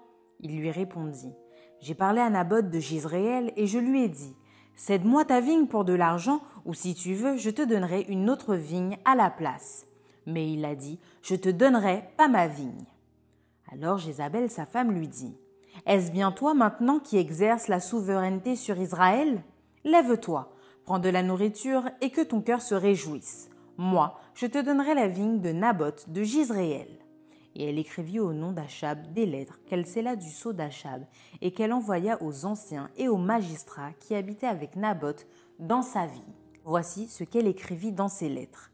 Il 0.41 0.59
lui 0.59 0.71
répondit 0.71 1.33
J'ai 1.81 1.95
parlé 1.95 2.21
à 2.21 2.31
Naboth 2.31 2.71
de 2.71 2.79
Gisraël 2.79 3.53
et 3.57 3.67
je 3.67 3.79
lui 3.79 4.05
ai 4.05 4.09
dit 4.09 4.35
Cède-moi 4.75 5.27
ta 5.27 5.41
vigne 5.41 5.67
pour 5.67 5.85
de 5.85 5.93
l'argent, 5.93 6.41
ou 6.65 6.73
si 6.73 6.95
tu 6.95 7.13
veux, 7.13 7.37
je 7.37 7.51
te 7.51 7.61
donnerai 7.61 8.07
une 8.09 8.31
autre 8.31 8.55
vigne 8.55 8.97
à 9.05 9.15
la 9.15 9.29
place. 9.29 9.87
Mais 10.25 10.51
il 10.51 10.65
a 10.65 10.75
dit 10.75 10.99
Je 11.23 11.35
te 11.35 11.51
donnerai 11.51 12.05
pas 12.17 12.29
ma 12.29 12.49
vigne. 12.49 12.87
Alors 13.71 13.99
Jézabel, 13.99 14.51
sa 14.51 14.65
femme, 14.65 14.93
lui 14.93 15.07
dit 15.07 15.37
Est-ce 15.85 16.13
bien 16.13 16.33
toi 16.33 16.55
maintenant 16.55 16.99
qui 16.99 17.19
exerces 17.19 17.69
la 17.69 17.81
souveraineté 17.81 18.57
sur 18.57 18.79
Israël? 18.79 19.43
Lève-toi, 19.85 20.55
prends 20.87 20.99
de 20.99 21.11
la 21.11 21.23
nourriture 21.23 21.85
et 22.01 22.11
que 22.11 22.23
ton 22.23 22.41
cœur 22.41 22.63
se 22.63 22.75
réjouisse. 22.75 23.51
Moi, 23.77 24.19
je 24.35 24.47
te 24.47 24.59
donnerai 24.59 24.95
la 24.95 25.09
vigne 25.09 25.41
de 25.41 25.53
Naboth 25.53 26.09
de 26.09 26.23
Gisréel. 26.23 27.00
Et 27.55 27.69
elle 27.69 27.79
écrivit 27.79 28.21
au 28.21 28.33
nom 28.33 28.53
d'Achab 28.53 29.13
des 29.13 29.27
lettres 29.27 29.61
qu'elle 29.67 29.87
scella 29.87 30.17
du 30.17 30.31
sceau 30.31 30.53
d'Achab 30.53 31.05
et 31.41 31.51
qu'elle 31.51 31.73
envoya 31.73 32.23
aux 32.23 32.45
anciens 32.45 32.91
et 32.97 33.09
aux 33.09 33.17
magistrats 33.17 33.93
qui 33.99 34.15
habitaient 34.15 34.47
avec 34.47 34.77
Naboth 34.77 35.27
dans 35.59 35.83
sa 35.83 36.07
vie. 36.07 36.21
Voici 36.65 37.09
ce 37.09 37.25
qu'elle 37.25 37.47
écrivit 37.49 37.93
dans 37.93 38.09
ces 38.09 38.29
lettres. 38.29 38.71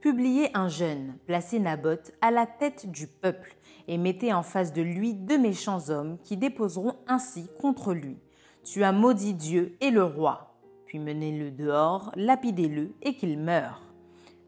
Publiez 0.00 0.50
un 0.54 0.68
jeune, 0.68 1.14
placez 1.26 1.58
Naboth 1.58 2.12
à 2.20 2.30
la 2.30 2.46
tête 2.46 2.90
du 2.90 3.06
peuple, 3.06 3.56
et 3.86 3.98
mettez 3.98 4.32
en 4.32 4.42
face 4.42 4.72
de 4.72 4.82
lui 4.82 5.14
deux 5.14 5.38
méchants 5.38 5.90
hommes 5.90 6.16
qui 6.22 6.36
déposeront 6.36 6.94
ainsi 7.06 7.48
contre 7.60 7.92
lui. 7.92 8.16
Tu 8.62 8.84
as 8.84 8.92
maudit 8.92 9.34
Dieu 9.34 9.76
et 9.80 9.90
le 9.90 10.04
roi. 10.04 10.54
Puis 10.86 10.98
menez-le 10.98 11.50
dehors, 11.50 12.12
lapidez-le 12.14 12.94
et 13.02 13.14
qu'il 13.14 13.38
meure. 13.38 13.89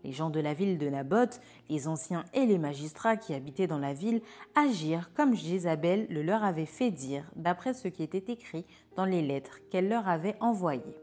Les 0.04 0.12
gens 0.12 0.30
de 0.30 0.40
la 0.40 0.52
ville 0.52 0.78
de 0.78 0.88
Naboth, 0.88 1.40
les 1.68 1.86
anciens 1.86 2.24
et 2.34 2.44
les 2.46 2.58
magistrats 2.58 3.16
qui 3.16 3.34
habitaient 3.34 3.66
dans 3.66 3.78
la 3.78 3.94
ville 3.94 4.20
agirent 4.54 5.12
comme 5.14 5.34
Jézabel 5.34 6.06
le 6.10 6.22
leur 6.22 6.42
avait 6.42 6.66
fait 6.66 6.90
dire, 6.90 7.30
d'après 7.36 7.72
ce 7.72 7.88
qui 7.88 8.02
était 8.02 8.32
écrit 8.32 8.66
dans 8.96 9.04
les 9.04 9.22
lettres 9.22 9.60
qu'elle 9.70 9.88
leur 9.88 10.08
avait 10.08 10.36
envoyées. 10.40 10.96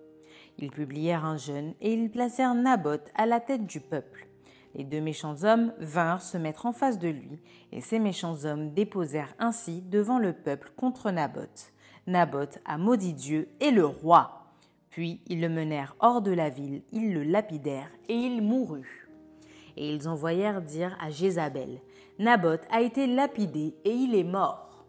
Ils 0.57 0.71
publièrent 0.71 1.25
un 1.25 1.37
jeûne 1.37 1.73
et 1.79 1.93
ils 1.93 2.11
placèrent 2.11 2.55
Naboth 2.55 3.09
à 3.15 3.25
la 3.25 3.39
tête 3.39 3.65
du 3.65 3.79
peuple. 3.79 4.27
Les 4.75 4.83
deux 4.83 5.01
méchants 5.01 5.43
hommes 5.43 5.73
vinrent 5.79 6.21
se 6.21 6.37
mettre 6.37 6.65
en 6.65 6.71
face 6.71 6.99
de 6.99 7.07
lui, 7.07 7.39
et 7.71 7.81
ces 7.81 7.99
méchants 7.99 8.45
hommes 8.45 8.73
déposèrent 8.73 9.33
ainsi 9.39 9.81
devant 9.81 10.19
le 10.19 10.33
peuple 10.33 10.71
contre 10.75 11.11
Naboth. 11.11 11.73
Naboth 12.05 12.59
a 12.65 12.77
maudit 12.77 13.13
Dieu 13.13 13.49
et 13.59 13.71
le 13.71 13.85
roi. 13.85 14.38
Puis 14.89 15.21
ils 15.27 15.41
le 15.41 15.49
menèrent 15.49 15.95
hors 15.99 16.21
de 16.21 16.31
la 16.31 16.49
ville, 16.49 16.81
ils 16.91 17.13
le 17.13 17.23
lapidèrent, 17.23 17.91
et 18.07 18.15
il 18.15 18.41
mourut. 18.41 19.09
Et 19.77 19.93
ils 19.93 20.07
envoyèrent 20.07 20.61
dire 20.61 20.97
à 20.99 21.09
Jézabel, 21.09 21.81
Naboth 22.17 22.61
a 22.71 22.81
été 22.81 23.07
lapidé, 23.07 23.75
et 23.85 23.91
il 23.91 24.15
est 24.15 24.23
mort. 24.23 24.85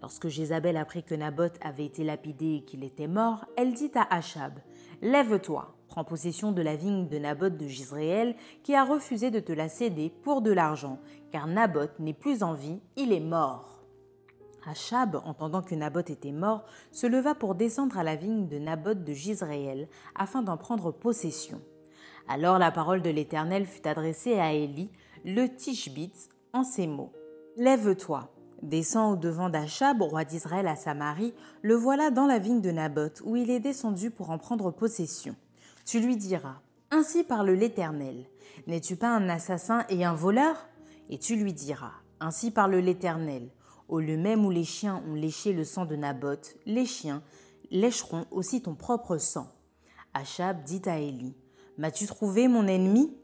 Lorsque 0.00 0.28
Jézabel 0.28 0.76
apprit 0.76 1.02
que 1.02 1.14
Naboth 1.14 1.58
avait 1.62 1.86
été 1.86 2.04
lapidé 2.04 2.56
et 2.56 2.64
qu'il 2.64 2.84
était 2.84 3.06
mort, 3.06 3.44
elle 3.56 3.74
dit 3.74 3.90
à 3.94 4.14
Achab, 4.14 4.58
Lève-toi, 5.02 5.74
prends 5.88 6.04
possession 6.04 6.52
de 6.52 6.62
la 6.62 6.76
vigne 6.76 7.08
de 7.08 7.18
Naboth 7.18 7.56
de 7.56 7.66
Gisréel, 7.66 8.36
qui 8.62 8.74
a 8.74 8.84
refusé 8.84 9.30
de 9.30 9.40
te 9.40 9.52
la 9.52 9.68
céder 9.68 10.10
pour 10.22 10.42
de 10.42 10.52
l'argent, 10.52 10.98
car 11.30 11.46
Naboth 11.46 11.98
n'est 11.98 12.14
plus 12.14 12.42
en 12.42 12.54
vie, 12.54 12.80
il 12.96 13.12
est 13.12 13.20
mort. 13.20 13.73
Achab, 14.66 15.20
entendant 15.24 15.62
que 15.62 15.74
Naboth 15.74 16.10
était 16.10 16.32
mort, 16.32 16.64
se 16.92 17.06
leva 17.06 17.34
pour 17.34 17.54
descendre 17.54 17.98
à 17.98 18.02
la 18.02 18.16
vigne 18.16 18.48
de 18.48 18.58
Naboth 18.58 19.04
de 19.04 19.12
Gisréel, 19.12 19.88
afin 20.14 20.42
d'en 20.42 20.56
prendre 20.56 20.90
possession. 20.90 21.60
Alors 22.28 22.58
la 22.58 22.70
parole 22.70 23.02
de 23.02 23.10
l'Éternel 23.10 23.66
fut 23.66 23.86
adressée 23.86 24.38
à 24.38 24.52
Élie, 24.52 24.90
le 25.24 25.46
Tishbite, 25.46 26.28
en 26.52 26.64
ces 26.64 26.86
mots. 26.86 27.12
Lève-toi, 27.56 28.30
descends 28.62 29.12
au-devant 29.12 29.50
d'Achab, 29.50 30.00
roi 30.02 30.24
d'Israël 30.24 30.66
à 30.66 30.76
Samarie, 30.76 31.34
le 31.62 31.74
voilà 31.74 32.10
dans 32.10 32.26
la 32.26 32.38
vigne 32.38 32.60
de 32.60 32.70
Naboth, 32.70 33.22
où 33.24 33.36
il 33.36 33.50
est 33.50 33.60
descendu 33.60 34.10
pour 34.10 34.30
en 34.30 34.38
prendre 34.38 34.70
possession. 34.70 35.36
Tu 35.84 36.00
lui 36.00 36.16
diras, 36.16 36.60
Ainsi 36.90 37.24
parle 37.24 37.50
l'Éternel. 37.50 38.26
N'es-tu 38.66 38.96
pas 38.96 39.08
un 39.08 39.28
assassin 39.28 39.84
et 39.88 40.04
un 40.04 40.14
voleur? 40.14 40.68
Et 41.10 41.18
tu 41.18 41.36
lui 41.36 41.52
diras, 41.52 41.92
Ainsi 42.20 42.50
parle 42.50 42.76
l'Éternel. 42.76 43.50
Au 43.88 44.00
lieu 44.00 44.16
même 44.16 44.44
où 44.46 44.50
les 44.50 44.64
chiens 44.64 45.02
ont 45.08 45.14
léché 45.14 45.52
le 45.52 45.64
sang 45.64 45.84
de 45.84 45.96
Naboth, 45.96 46.56
les 46.66 46.86
chiens 46.86 47.22
lécheront 47.70 48.24
aussi 48.30 48.62
ton 48.62 48.74
propre 48.74 49.18
sang. 49.18 49.48
Achab 50.14 50.62
dit 50.64 50.82
à 50.86 50.98
Élie 50.98 51.36
M'as-tu 51.76 52.06
trouvé 52.06 52.48
mon 52.48 52.66
ennemi? 52.66 53.16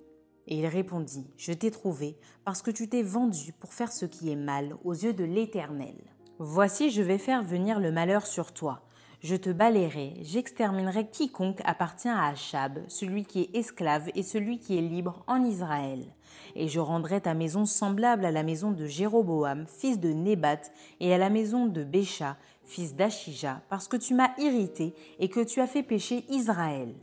Et 0.47 0.59
il 0.59 0.67
répondit 0.67 1.27
Je 1.37 1.53
t'ai 1.53 1.71
trouvé 1.71 2.19
parce 2.45 2.63
que 2.63 2.71
tu 2.71 2.89
t'es 2.89 3.03
vendu 3.03 3.53
pour 3.53 3.73
faire 3.73 3.93
ce 3.93 4.07
qui 4.07 4.31
est 4.31 4.37
mal 4.37 4.77
aux 4.85 4.93
yeux 4.93 5.13
de 5.13 5.25
l'Éternel. 5.25 5.97
Voici, 6.39 6.91
je 6.91 7.03
vais 7.03 7.19
faire 7.19 7.43
venir 7.43 7.81
le 7.81 7.93
malheur 7.93 8.27
sur 8.27 8.53
toi. 8.53 8.83
Je 9.23 9.37
te 9.37 9.51
balayerai, 9.51 10.15
j'exterminerai 10.23 11.09
quiconque 11.09 11.61
appartient 11.65 12.09
à 12.09 12.27
Achab, 12.27 12.81
celui 12.89 13.25
qui 13.25 13.43
est 13.43 13.57
esclave 13.57 14.11
et 14.15 14.23
celui 14.23 14.59
qui 14.59 14.79
est 14.79 14.83
libre 14.83 15.25
en 15.27 15.45
Israël 15.45 16.07
et 16.55 16.69
je 16.69 16.81
rendrai 16.81 17.21
ta 17.21 17.35
maison 17.35 17.67
semblable 17.67 18.25
à 18.25 18.31
la 18.31 18.43
maison 18.43 18.71
de 18.71 18.87
Jéroboam, 18.87 19.67
fils 19.67 19.99
de 20.01 20.11
Nébat, 20.11 20.61
et 21.01 21.13
à 21.13 21.19
la 21.19 21.31
maison 21.31 21.67
de 21.67 21.85
Bécha, 21.85 22.37
fils 22.65 22.95
d'Achija, 22.95 23.63
parce 23.69 23.89
que 23.89 23.97
tu 23.97 24.15
m'as 24.15 24.31
irrité 24.39 24.95
et 25.19 25.29
que 25.29 25.41
tu 25.41 25.61
as 25.61 25.67
fait 25.67 25.83
pécher 25.83 26.25
Israël. 26.29 26.95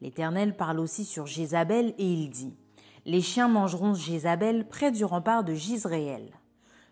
L'Éternel 0.00 0.56
parle 0.56 0.78
aussi 0.78 1.04
sur 1.04 1.26
Jézabel 1.26 1.94
et 1.98 2.04
il 2.04 2.30
dit 2.30 2.56
Les 3.04 3.20
chiens 3.20 3.48
mangeront 3.48 3.94
Jézabel 3.94 4.66
près 4.68 4.92
du 4.92 5.04
rempart 5.04 5.44
de 5.44 5.54
Gisréel. 5.54 6.30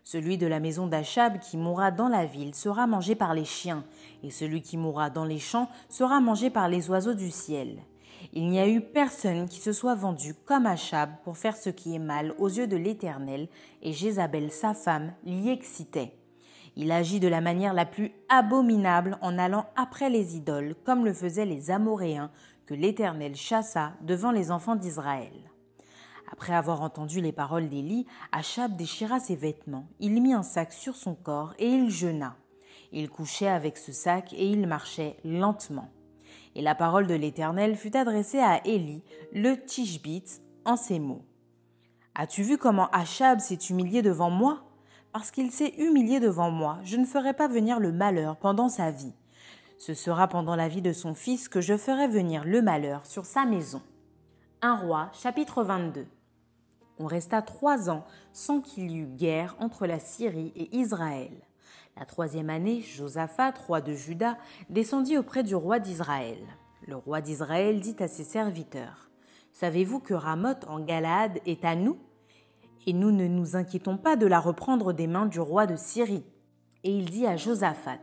Celui 0.09 0.37
de 0.37 0.47
la 0.47 0.61
maison 0.61 0.87
d'Achab 0.87 1.37
qui 1.39 1.57
mourra 1.57 1.91
dans 1.91 2.07
la 2.07 2.23
ville 2.23 2.55
sera 2.55 2.87
mangé 2.87 3.13
par 3.13 3.33
les 3.33 3.43
chiens, 3.43 3.83
et 4.23 4.29
celui 4.29 4.61
qui 4.61 4.77
mourra 4.77 5.09
dans 5.09 5.25
les 5.25 5.37
champs 5.37 5.67
sera 5.89 6.21
mangé 6.21 6.49
par 6.49 6.69
les 6.69 6.89
oiseaux 6.89 7.13
du 7.13 7.29
ciel. 7.29 7.83
Il 8.31 8.47
n'y 8.47 8.57
a 8.57 8.69
eu 8.69 8.79
personne 8.79 9.49
qui 9.49 9.59
se 9.59 9.73
soit 9.73 9.95
vendu 9.95 10.33
comme 10.45 10.65
Achab 10.65 11.09
pour 11.25 11.37
faire 11.37 11.57
ce 11.57 11.69
qui 11.69 11.93
est 11.93 11.99
mal 11.99 12.33
aux 12.39 12.47
yeux 12.47 12.67
de 12.67 12.77
l'Éternel, 12.77 13.49
et 13.81 13.91
Jézabel, 13.91 14.49
sa 14.49 14.73
femme, 14.73 15.11
l'y 15.25 15.49
excitait. 15.49 16.13
Il 16.77 16.89
agit 16.93 17.19
de 17.19 17.27
la 17.27 17.41
manière 17.41 17.73
la 17.73 17.85
plus 17.85 18.13
abominable 18.29 19.17
en 19.21 19.37
allant 19.37 19.65
après 19.75 20.09
les 20.09 20.37
idoles, 20.37 20.75
comme 20.85 21.03
le 21.03 21.11
faisaient 21.11 21.45
les 21.45 21.69
Amoréens, 21.69 22.31
que 22.65 22.75
l'Éternel 22.75 23.35
chassa 23.35 23.91
devant 23.99 24.31
les 24.31 24.51
enfants 24.51 24.77
d'Israël. 24.77 25.46
Après 26.31 26.53
avoir 26.53 26.81
entendu 26.81 27.21
les 27.21 27.31
paroles 27.31 27.69
d'Élie, 27.69 28.05
Achab 28.31 28.75
déchira 28.75 29.19
ses 29.19 29.35
vêtements, 29.35 29.87
il 29.99 30.21
mit 30.21 30.33
un 30.33 30.43
sac 30.43 30.73
sur 30.73 30.95
son 30.95 31.15
corps 31.15 31.53
et 31.57 31.67
il 31.67 31.89
jeûna. 31.89 32.35
Il 32.91 33.09
couchait 33.09 33.47
avec 33.47 33.77
ce 33.77 33.91
sac 33.91 34.33
et 34.33 34.47
il 34.47 34.67
marchait 34.67 35.17
lentement. 35.23 35.89
Et 36.55 36.61
la 36.61 36.75
parole 36.75 37.07
de 37.07 37.15
l'Éternel 37.15 37.75
fut 37.75 37.95
adressée 37.95 38.39
à 38.39 38.65
Élie, 38.65 39.03
le 39.33 39.55
Tishbite, 39.55 40.41
en 40.65 40.75
ces 40.75 40.99
mots. 40.99 41.23
As-tu 42.15 42.43
vu 42.43 42.57
comment 42.57 42.89
Achab 42.89 43.39
s'est 43.39 43.55
humilié 43.69 44.01
devant 44.01 44.29
moi? 44.29 44.63
Parce 45.13 45.31
qu'il 45.31 45.51
s'est 45.51 45.75
humilié 45.77 46.19
devant 46.19 46.51
moi, 46.51 46.79
je 46.83 46.97
ne 46.97 47.05
ferai 47.05 47.33
pas 47.33 47.47
venir 47.47 47.79
le 47.79 47.91
malheur 47.91 48.37
pendant 48.37 48.69
sa 48.69 48.91
vie. 48.91 49.13
Ce 49.77 49.93
sera 49.93 50.27
pendant 50.27 50.55
la 50.55 50.67
vie 50.67 50.81
de 50.81 50.93
son 50.93 51.13
fils 51.13 51.47
que 51.47 51.61
je 51.61 51.77
ferai 51.77 52.07
venir 52.07 52.43
le 52.43 52.61
malheur 52.61 53.05
sur 53.05 53.25
sa 53.25 53.45
maison. 53.45 53.81
Roi, 54.63 55.09
chapitre 55.13 55.63
22. 55.63 56.07
On 56.99 57.05
resta 57.05 57.41
trois 57.41 57.89
ans 57.89 58.05
sans 58.33 58.61
qu'il 58.61 58.91
y 58.91 58.97
eût 58.97 59.05
guerre 59.05 59.55
entre 59.59 59.85
la 59.85 59.99
Syrie 59.99 60.51
et 60.55 60.75
Israël. 60.75 61.31
La 61.95 62.05
troisième 62.05 62.49
année, 62.49 62.81
Josaphat, 62.81 63.53
roi 63.67 63.81
de 63.81 63.93
Juda, 63.93 64.37
descendit 64.69 65.17
auprès 65.17 65.43
du 65.43 65.55
roi 65.55 65.79
d'Israël. 65.79 66.37
Le 66.87 66.95
roi 66.95 67.21
d'Israël 67.21 67.79
dit 67.79 67.95
à 67.99 68.07
ses 68.07 68.23
serviteurs 68.23 69.09
Savez-vous 69.51 69.99
que 69.99 70.13
Ramoth 70.13 70.65
en 70.67 70.79
Galaad 70.79 71.39
est 71.45 71.65
à 71.65 71.75
nous? 71.75 71.97
Et 72.85 72.93
nous 72.93 73.11
ne 73.11 73.27
nous 73.27 73.55
inquiétons 73.55 73.97
pas 73.97 74.15
de 74.15 74.27
la 74.27 74.39
reprendre 74.39 74.93
des 74.93 75.07
mains 75.07 75.25
du 75.25 75.39
roi 75.39 75.65
de 75.65 75.75
Syrie. 75.75 76.23
Et 76.83 76.91
il 76.91 77.09
dit 77.09 77.27
à 77.27 77.35
Josaphat 77.35 77.99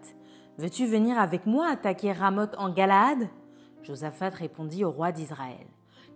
Veux-tu 0.59 0.87
venir 0.87 1.19
avec 1.19 1.47
moi 1.47 1.69
attaquer 1.69 2.13
Ramoth 2.13 2.55
en 2.59 2.71
Galaad? 2.71 3.29
Josaphat 3.83 4.31
répondit 4.31 4.85
au 4.85 4.91
roi 4.91 5.13
d'Israël 5.13 5.67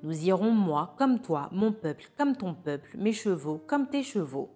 Nous 0.03 0.27
irons, 0.27 0.53
moi, 0.53 0.95
comme 0.97 1.21
toi, 1.21 1.49
mon 1.51 1.73
peuple, 1.73 2.09
comme 2.17 2.37
ton 2.37 2.55
peuple, 2.55 2.97
mes 2.97 3.13
chevaux, 3.13 3.61
comme 3.67 3.89
tes 3.89 4.03
chevaux. 4.05 4.51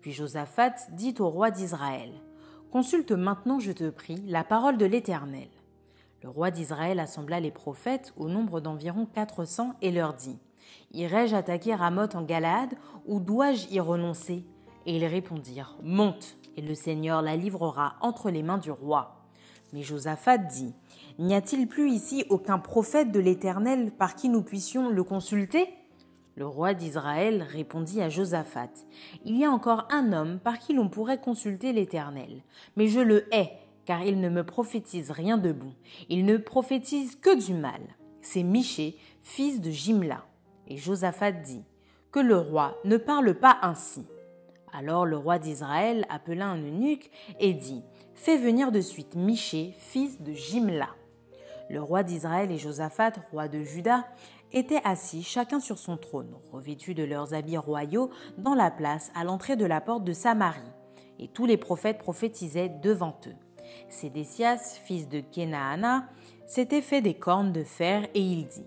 Puis 0.00 0.12
Josaphat 0.12 0.74
dit 0.92 1.14
au 1.18 1.30
roi 1.30 1.50
d'Israël 1.50 2.12
Consulte 2.70 3.12
maintenant, 3.12 3.60
je 3.60 3.72
te 3.72 3.88
prie, 3.88 4.22
la 4.26 4.44
parole 4.44 4.76
de 4.76 4.84
l'Éternel. 4.84 5.48
Le 6.22 6.28
roi 6.28 6.50
d'Israël 6.50 7.00
assembla 7.00 7.40
les 7.40 7.50
prophètes 7.50 8.12
au 8.16 8.28
nombre 8.28 8.60
d'environ 8.60 9.06
quatre 9.06 9.44
cents 9.46 9.74
et 9.80 9.90
leur 9.90 10.12
dit 10.12 10.38
Irai-je 10.92 11.34
attaquer 11.34 11.74
Ramoth 11.74 12.14
en 12.14 12.22
Galaad 12.22 12.70
ou 13.06 13.20
dois-je 13.20 13.68
y 13.68 13.80
renoncer? 13.80 14.44
Et 14.86 14.96
ils 14.96 15.06
répondirent 15.06 15.76
Monte, 15.82 16.36
et 16.56 16.62
le 16.62 16.74
Seigneur 16.74 17.22
la 17.22 17.36
livrera 17.36 17.94
entre 18.02 18.30
les 18.30 18.42
mains 18.42 18.58
du 18.58 18.70
roi. 18.70 19.23
Mais 19.74 19.82
Josaphat 19.82 20.38
dit 20.38 20.72
N'y 21.18 21.34
a-t-il 21.34 21.66
plus 21.66 21.90
ici 21.90 22.24
aucun 22.28 22.60
prophète 22.60 23.10
de 23.10 23.18
l'Éternel 23.18 23.90
par 23.90 24.14
qui 24.14 24.28
nous 24.28 24.42
puissions 24.42 24.88
le 24.88 25.02
consulter? 25.02 25.66
Le 26.36 26.46
roi 26.46 26.74
d'Israël 26.74 27.42
répondit 27.42 28.00
à 28.00 28.08
Josaphat, 28.08 28.70
Il 29.24 29.36
y 29.36 29.44
a 29.44 29.50
encore 29.50 29.88
un 29.90 30.12
homme 30.12 30.38
par 30.38 30.60
qui 30.60 30.74
l'on 30.74 30.88
pourrait 30.88 31.20
consulter 31.20 31.72
l'Éternel, 31.72 32.42
mais 32.76 32.86
je 32.86 33.00
le 33.00 33.26
hais, 33.34 33.50
car 33.84 34.04
il 34.04 34.20
ne 34.20 34.28
me 34.28 34.44
prophétise 34.44 35.10
rien 35.10 35.38
de 35.38 35.50
bon, 35.50 35.72
il 36.08 36.24
ne 36.24 36.36
prophétise 36.36 37.16
que 37.16 37.36
du 37.44 37.54
mal. 37.54 37.80
C'est 38.20 38.44
Miché, 38.44 38.96
fils 39.22 39.60
de 39.60 39.72
Jimla. 39.72 40.24
Et 40.68 40.76
Josaphat 40.76 41.32
dit, 41.32 41.64
que 42.12 42.20
le 42.20 42.38
roi 42.38 42.78
ne 42.84 42.96
parle 42.96 43.34
pas 43.34 43.58
ainsi. 43.62 44.06
Alors 44.72 45.06
le 45.06 45.16
roi 45.16 45.40
d'Israël 45.40 46.04
appela 46.10 46.46
un 46.46 46.58
eunuque 46.58 47.10
et 47.38 47.54
dit 47.54 47.82
Fais 48.14 48.38
venir 48.38 48.70
de 48.70 48.80
suite 48.80 49.16
Miché, 49.16 49.74
fils 49.76 50.22
de 50.22 50.32
Jimla. 50.32 50.88
Le 51.68 51.82
roi 51.82 52.04
d'Israël 52.04 52.50
et 52.52 52.58
Josaphat, 52.58 53.12
roi 53.32 53.48
de 53.48 53.62
Juda, 53.62 54.06
étaient 54.52 54.80
assis 54.84 55.24
chacun 55.24 55.58
sur 55.58 55.78
son 55.78 55.96
trône, 55.96 56.32
revêtus 56.52 56.94
de 56.94 57.02
leurs 57.02 57.34
habits 57.34 57.58
royaux, 57.58 58.10
dans 58.38 58.54
la 58.54 58.70
place 58.70 59.10
à 59.16 59.24
l'entrée 59.24 59.56
de 59.56 59.66
la 59.66 59.80
porte 59.80 60.04
de 60.04 60.12
Samarie. 60.12 60.62
Et 61.18 61.28
tous 61.28 61.44
les 61.44 61.56
prophètes 61.56 61.98
prophétisaient 61.98 62.68
devant 62.68 63.18
eux. 63.26 63.34
Sédécias, 63.88 64.78
fils 64.84 65.08
de 65.08 65.20
Kenaana, 65.20 66.08
s'était 66.46 66.82
fait 66.82 67.02
des 67.02 67.14
cornes 67.14 67.52
de 67.52 67.64
fer 67.64 68.06
et 68.14 68.20
il 68.20 68.46
dit 68.46 68.66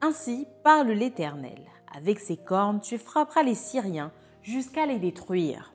Ainsi 0.00 0.46
parle 0.64 0.90
l'Éternel. 0.90 1.60
Avec 1.96 2.18
ces 2.18 2.36
cornes, 2.36 2.80
tu 2.80 2.98
frapperas 2.98 3.44
les 3.44 3.54
Syriens 3.54 4.12
jusqu'à 4.42 4.84
les 4.84 4.98
détruire. 4.98 5.74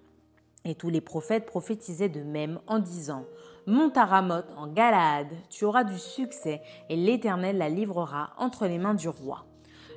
Et 0.66 0.74
tous 0.76 0.90
les 0.90 1.02
prophètes 1.02 1.46
prophétisaient 1.46 2.10
de 2.10 2.22
même 2.22 2.60
en 2.68 2.80
disant 2.80 3.26
Monte 3.68 3.98
à 3.98 4.06
Ramoth 4.06 4.52
en 4.58 4.68
Galaad, 4.68 5.28
tu 5.50 5.66
auras 5.66 5.84
du 5.84 5.98
succès, 5.98 6.62
et 6.90 6.96
l'Éternel 6.96 7.58
la 7.58 7.70
livrera 7.70 8.32
entre 8.38 8.68
les 8.68 8.80
mains 8.80 8.94
du 8.94 9.08
roi. 9.08 9.46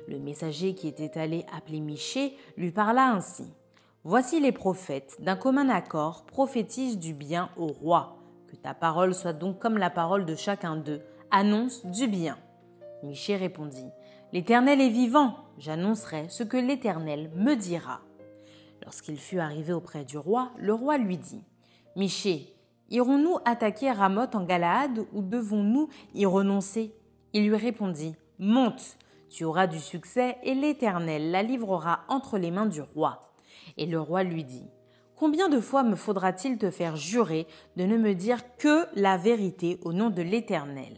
Le 0.07 0.19
messager 0.19 0.73
qui 0.73 0.87
était 0.87 1.19
allé 1.19 1.45
appeler 1.55 1.79
Miché 1.79 2.35
lui 2.57 2.71
parla 2.71 3.11
ainsi. 3.11 3.45
Voici 4.03 4.39
les 4.39 4.51
prophètes, 4.51 5.17
d'un 5.19 5.35
commun 5.35 5.69
accord, 5.69 6.25
prophétisent 6.25 6.97
du 6.97 7.13
bien 7.13 7.49
au 7.57 7.67
roi. 7.67 8.17
Que 8.47 8.55
ta 8.55 8.73
parole 8.73 9.13
soit 9.13 9.33
donc 9.33 9.59
comme 9.59 9.77
la 9.77 9.91
parole 9.91 10.25
de 10.25 10.35
chacun 10.35 10.75
d'eux, 10.75 11.01
annonce 11.29 11.85
du 11.85 12.07
bien. 12.07 12.37
Miché 13.03 13.35
répondit. 13.35 13.89
L'Éternel 14.33 14.81
est 14.81 14.89
vivant, 14.89 15.35
j'annoncerai 15.57 16.27
ce 16.29 16.43
que 16.43 16.57
l'Éternel 16.57 17.29
me 17.35 17.55
dira. 17.55 18.01
Lorsqu'il 18.83 19.17
fut 19.17 19.39
arrivé 19.39 19.73
auprès 19.73 20.05
du 20.05 20.17
roi, 20.17 20.51
le 20.57 20.73
roi 20.73 20.97
lui 20.97 21.17
dit. 21.17 21.43
Miché, 21.95 22.55
Irons-nous 22.91 23.37
attaquer 23.45 23.91
Ramoth 23.91 24.33
en 24.33 24.43
Galaad 24.43 25.05
ou 25.13 25.21
devons-nous 25.21 25.89
y 26.15 26.25
renoncer? 26.25 26.91
Il 27.33 27.47
lui 27.47 27.55
répondit 27.55 28.15
Monte, 28.39 28.97
tu 29.29 29.43
auras 29.43 29.67
du 29.67 29.79
succès 29.79 30.37
et 30.43 30.55
l'Éternel 30.55 31.29
la 31.29 31.43
livrera 31.43 31.99
entre 32.07 32.39
les 32.39 32.49
mains 32.49 32.65
du 32.65 32.81
roi. 32.81 33.33
Et 33.77 33.85
le 33.85 34.01
roi 34.01 34.23
lui 34.23 34.43
dit 34.43 34.65
Combien 35.15 35.49
de 35.49 35.59
fois 35.59 35.83
me 35.83 35.95
faudra-t-il 35.95 36.57
te 36.57 36.71
faire 36.71 36.95
jurer 36.95 37.45
de 37.75 37.83
ne 37.83 37.95
me 37.95 38.15
dire 38.15 38.39
que 38.57 38.87
la 38.95 39.17
vérité 39.17 39.79
au 39.83 39.93
nom 39.93 40.09
de 40.09 40.23
l'Éternel? 40.23 40.97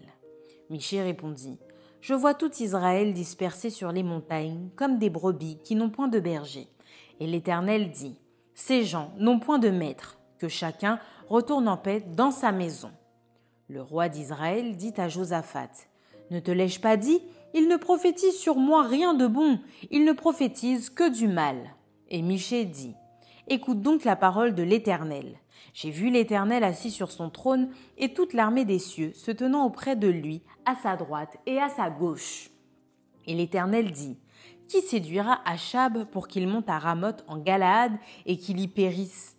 Miché 0.69 1.01
répondit 1.01 1.59
Je 2.00 2.13
vois 2.13 2.35
tout 2.35 2.51
Israël 2.61 3.13
dispersé 3.13 3.69
sur 3.69 3.91
les 3.91 4.03
montagnes 4.03 4.69
comme 4.77 4.97
des 4.97 5.09
brebis 5.09 5.57
qui 5.65 5.75
n'ont 5.75 5.89
point 5.89 6.07
de 6.07 6.21
berger. 6.21 6.67
Et 7.21 7.27
l'Éternel 7.27 7.91
dit 7.91 8.17
Ces 8.55 8.83
gens 8.83 9.11
n'ont 9.19 9.37
point 9.37 9.59
de 9.59 9.69
maître, 9.69 10.17
que 10.39 10.47
chacun 10.47 10.99
retourne 11.29 11.67
en 11.67 11.77
paix 11.77 12.03
dans 12.15 12.31
sa 12.31 12.51
maison. 12.51 12.89
Le 13.69 13.83
roi 13.83 14.09
d'Israël 14.09 14.75
dit 14.75 14.93
à 14.97 15.07
Josaphat 15.07 15.69
Ne 16.31 16.39
te 16.39 16.49
l'ai-je 16.49 16.79
pas 16.79 16.97
dit 16.97 17.21
Il 17.53 17.67
ne 17.67 17.77
prophétise 17.77 18.35
sur 18.35 18.55
moi 18.55 18.81
rien 18.81 19.13
de 19.13 19.27
bon, 19.27 19.59
il 19.91 20.03
ne 20.03 20.13
prophétise 20.13 20.89
que 20.89 21.11
du 21.11 21.27
mal. 21.27 21.57
Et 22.09 22.23
Michée 22.23 22.65
dit 22.65 22.95
Écoute 23.47 23.83
donc 23.83 24.03
la 24.03 24.15
parole 24.15 24.55
de 24.55 24.63
l'Éternel. 24.63 25.37
J'ai 25.75 25.91
vu 25.91 26.09
l'Éternel 26.09 26.63
assis 26.63 26.89
sur 26.89 27.11
son 27.11 27.29
trône 27.29 27.69
et 27.99 28.15
toute 28.15 28.33
l'armée 28.33 28.65
des 28.65 28.79
cieux 28.79 29.13
se 29.13 29.29
tenant 29.29 29.63
auprès 29.67 29.95
de 29.95 30.07
lui, 30.07 30.41
à 30.65 30.73
sa 30.73 30.95
droite 30.95 31.37
et 31.45 31.59
à 31.59 31.69
sa 31.69 31.91
gauche. 31.91 32.49
Et 33.27 33.35
l'Éternel 33.35 33.91
dit 33.91 34.17
Qui 34.71 34.81
séduira 34.81 35.41
Achab 35.43 36.05
pour 36.05 36.29
qu'il 36.29 36.47
monte 36.47 36.69
à 36.69 36.79
Ramoth 36.79 37.25
en 37.27 37.37
Galaad 37.37 37.91
et 38.25 38.37
qu'il 38.37 38.57
y 38.61 38.69
périsse 38.69 39.35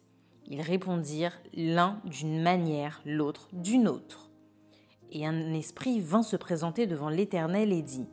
ils 0.46 0.60
répondirent 0.60 1.38
l'un 1.54 1.98
d'une 2.04 2.42
manière, 2.42 3.00
l'autre 3.06 3.48
d'une 3.54 3.88
autre. 3.88 4.28
Et 5.10 5.26
un 5.26 5.54
esprit 5.54 5.98
vint 5.98 6.22
se 6.22 6.36
présenter 6.36 6.86
devant 6.86 7.08
l'Éternel 7.08 7.72
et 7.72 7.80
dit, 7.80 8.06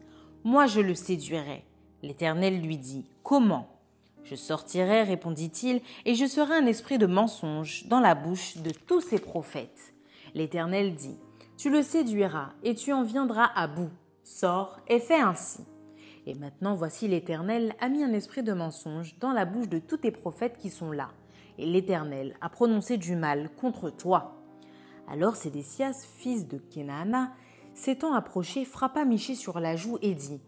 Moi 0.45 0.65
je 0.65 0.79
le 0.79 0.93
séduirai. 0.93 1.65
L'Éternel 2.01 2.61
lui 2.61 2.77
dit, 2.77 3.05
Comment 3.23 3.67
Je 4.23 4.35
sortirai, 4.35 5.03
répondit-il, 5.03 5.81
et 6.05 6.15
je 6.15 6.25
serai 6.25 6.55
un 6.55 6.67
esprit 6.67 6.97
de 6.97 7.07
mensonge 7.07 7.87
dans 7.87 7.99
la 7.99 8.15
bouche 8.15 8.55
de 8.59 8.71
tous 8.71 9.01
ses 9.01 9.19
prophètes. 9.19 9.93
L'Éternel 10.33 10.95
dit, 10.95 11.17
Tu 11.57 11.69
le 11.69 11.81
séduiras, 11.81 12.53
et 12.63 12.73
tu 12.73 12.93
en 12.93 13.03
viendras 13.03 13.51
à 13.53 13.67
bout. 13.67 13.91
Sors 14.23 14.79
et 14.87 15.01
fais 15.01 15.19
ainsi. 15.19 15.65
Et 16.29 16.35
maintenant 16.35 16.75
voici 16.75 17.07
l'Éternel 17.07 17.73
a 17.79 17.89
mis 17.89 18.03
un 18.03 18.13
esprit 18.13 18.43
de 18.43 18.53
mensonge 18.53 19.17
dans 19.19 19.31
la 19.31 19.45
bouche 19.45 19.67
de 19.67 19.79
tous 19.79 19.97
tes 19.97 20.11
prophètes 20.11 20.59
qui 20.59 20.69
sont 20.69 20.91
là 20.91 21.09
et 21.57 21.65
l'Éternel 21.65 22.35
a 22.39 22.49
prononcé 22.49 22.97
du 22.97 23.15
mal 23.15 23.49
contre 23.59 23.89
toi. 23.89 24.35
Alors 25.07 25.35
Sédécias, 25.35 26.05
fils 26.19 26.47
de 26.47 26.59
Kenaana, 26.59 27.31
s'étant 27.73 28.13
approché, 28.13 28.63
frappa 28.63 29.05
Miché 29.05 29.33
sur 29.33 29.59
la 29.59 29.75
joue 29.75 29.97
et 30.03 30.13
dit 30.13 30.39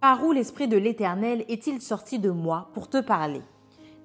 Par 0.00 0.24
où 0.24 0.32
l'Esprit 0.32 0.66
de 0.66 0.76
l'Éternel 0.76 1.44
est-il 1.46 1.80
sorti 1.80 2.18
de 2.18 2.30
moi 2.30 2.70
pour 2.74 2.90
te 2.90 3.00
parler? 3.00 3.42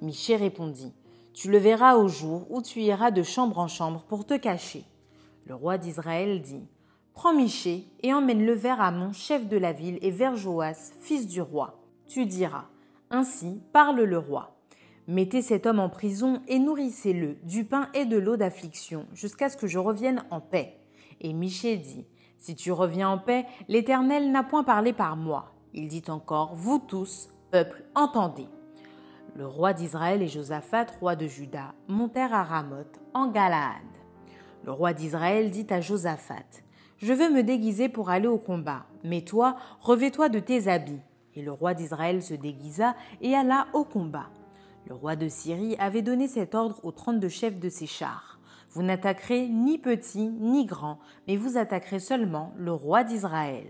Miché 0.03 0.35
répondit 0.35 0.93
Tu 1.33 1.49
le 1.49 1.57
verras 1.57 1.95
au 1.95 2.09
jour 2.09 2.45
où 2.51 2.61
tu 2.61 2.79
iras 2.81 3.09
de 3.09 3.23
chambre 3.23 3.57
en 3.57 3.67
chambre 3.67 4.03
pour 4.03 4.27
te 4.27 4.37
cacher. 4.37 4.83
Le 5.47 5.55
roi 5.55 5.79
d'Israël 5.79 6.43
dit 6.43 6.67
Prends 7.13 7.33
Miché 7.33 7.87
et 8.01 8.11
emmène-le 8.11 8.53
vers 8.53 8.81
Amon, 8.81 9.13
chef 9.13 9.47
de 9.47 9.55
la 9.55 9.71
ville, 9.71 9.99
et 10.01 10.09
vers 10.09 10.35
Joas, 10.35 10.91
fils 10.99 11.27
du 11.27 11.41
roi. 11.41 11.79
Tu 12.07 12.25
diras 12.25 12.65
Ainsi 13.11 13.61
parle 13.71 14.01
le 14.01 14.17
roi. 14.17 14.57
Mettez 15.07 15.41
cet 15.41 15.67
homme 15.67 15.79
en 15.79 15.89
prison 15.89 16.41
et 16.47 16.57
nourrissez-le 16.57 17.35
du 17.43 17.65
pain 17.65 17.89
et 17.93 18.05
de 18.05 18.17
l'eau 18.17 18.35
d'affliction 18.35 19.05
jusqu'à 19.13 19.49
ce 19.49 19.57
que 19.57 19.67
je 19.67 19.77
revienne 19.77 20.23
en 20.31 20.41
paix. 20.41 20.79
Et 21.21 21.33
Michée 21.33 21.77
dit, 21.77 22.07
Si 22.39 22.55
tu 22.55 22.71
reviens 22.71 23.09
en 23.09 23.19
paix, 23.19 23.45
l'Éternel 23.67 24.31
n'a 24.31 24.43
point 24.43 24.63
parlé 24.63 24.91
par 24.91 25.15
moi. 25.15 25.53
Il 25.73 25.89
dit 25.89 26.03
encore, 26.07 26.55
Vous 26.55 26.79
tous, 26.79 27.29
peuple, 27.51 27.83
entendez. 27.93 28.47
Le 29.35 29.45
roi 29.45 29.73
d'Israël 29.73 30.23
et 30.23 30.27
Josaphat, 30.27 30.87
roi 30.99 31.15
de 31.15 31.27
Juda, 31.27 31.73
montèrent 31.87 32.33
à 32.33 32.43
Ramoth, 32.43 32.99
en 33.13 33.27
Galaad. 33.27 33.83
Le 34.65 34.71
roi 34.71 34.93
d'Israël 34.93 35.51
dit 35.51 35.67
à 35.69 35.81
Josaphat, 35.81 36.62
Je 37.03 37.11
veux 37.11 37.29
me 37.29 37.43
déguiser 37.43 37.89
pour 37.89 38.09
aller 38.09 38.29
au 38.29 38.37
combat, 38.37 38.85
mais 39.03 39.23
toi, 39.23 39.57
revêt-toi 39.81 40.29
de 40.29 40.39
tes 40.39 40.69
habits. 40.69 41.01
Et 41.35 41.41
le 41.41 41.51
roi 41.51 41.73
d'Israël 41.73 42.23
se 42.23 42.33
déguisa 42.33 42.95
et 43.19 43.35
alla 43.35 43.67
au 43.73 43.83
combat. 43.83 44.29
Le 44.87 44.95
roi 44.95 45.17
de 45.17 45.27
Syrie 45.27 45.75
avait 45.79 46.01
donné 46.01 46.29
cet 46.29 46.55
ordre 46.55 46.79
aux 46.81 46.93
trente-deux 46.93 47.27
chefs 47.27 47.59
de 47.59 47.67
ses 47.67 47.87
chars. 47.87 48.39
Vous 48.71 48.83
n'attaquerez 48.83 49.49
ni 49.49 49.77
petit 49.79 50.29
ni 50.29 50.65
grand, 50.65 50.97
mais 51.27 51.35
vous 51.35 51.57
attaquerez 51.57 51.99
seulement 51.99 52.53
le 52.55 52.71
roi 52.71 53.03
d'Israël. 53.03 53.67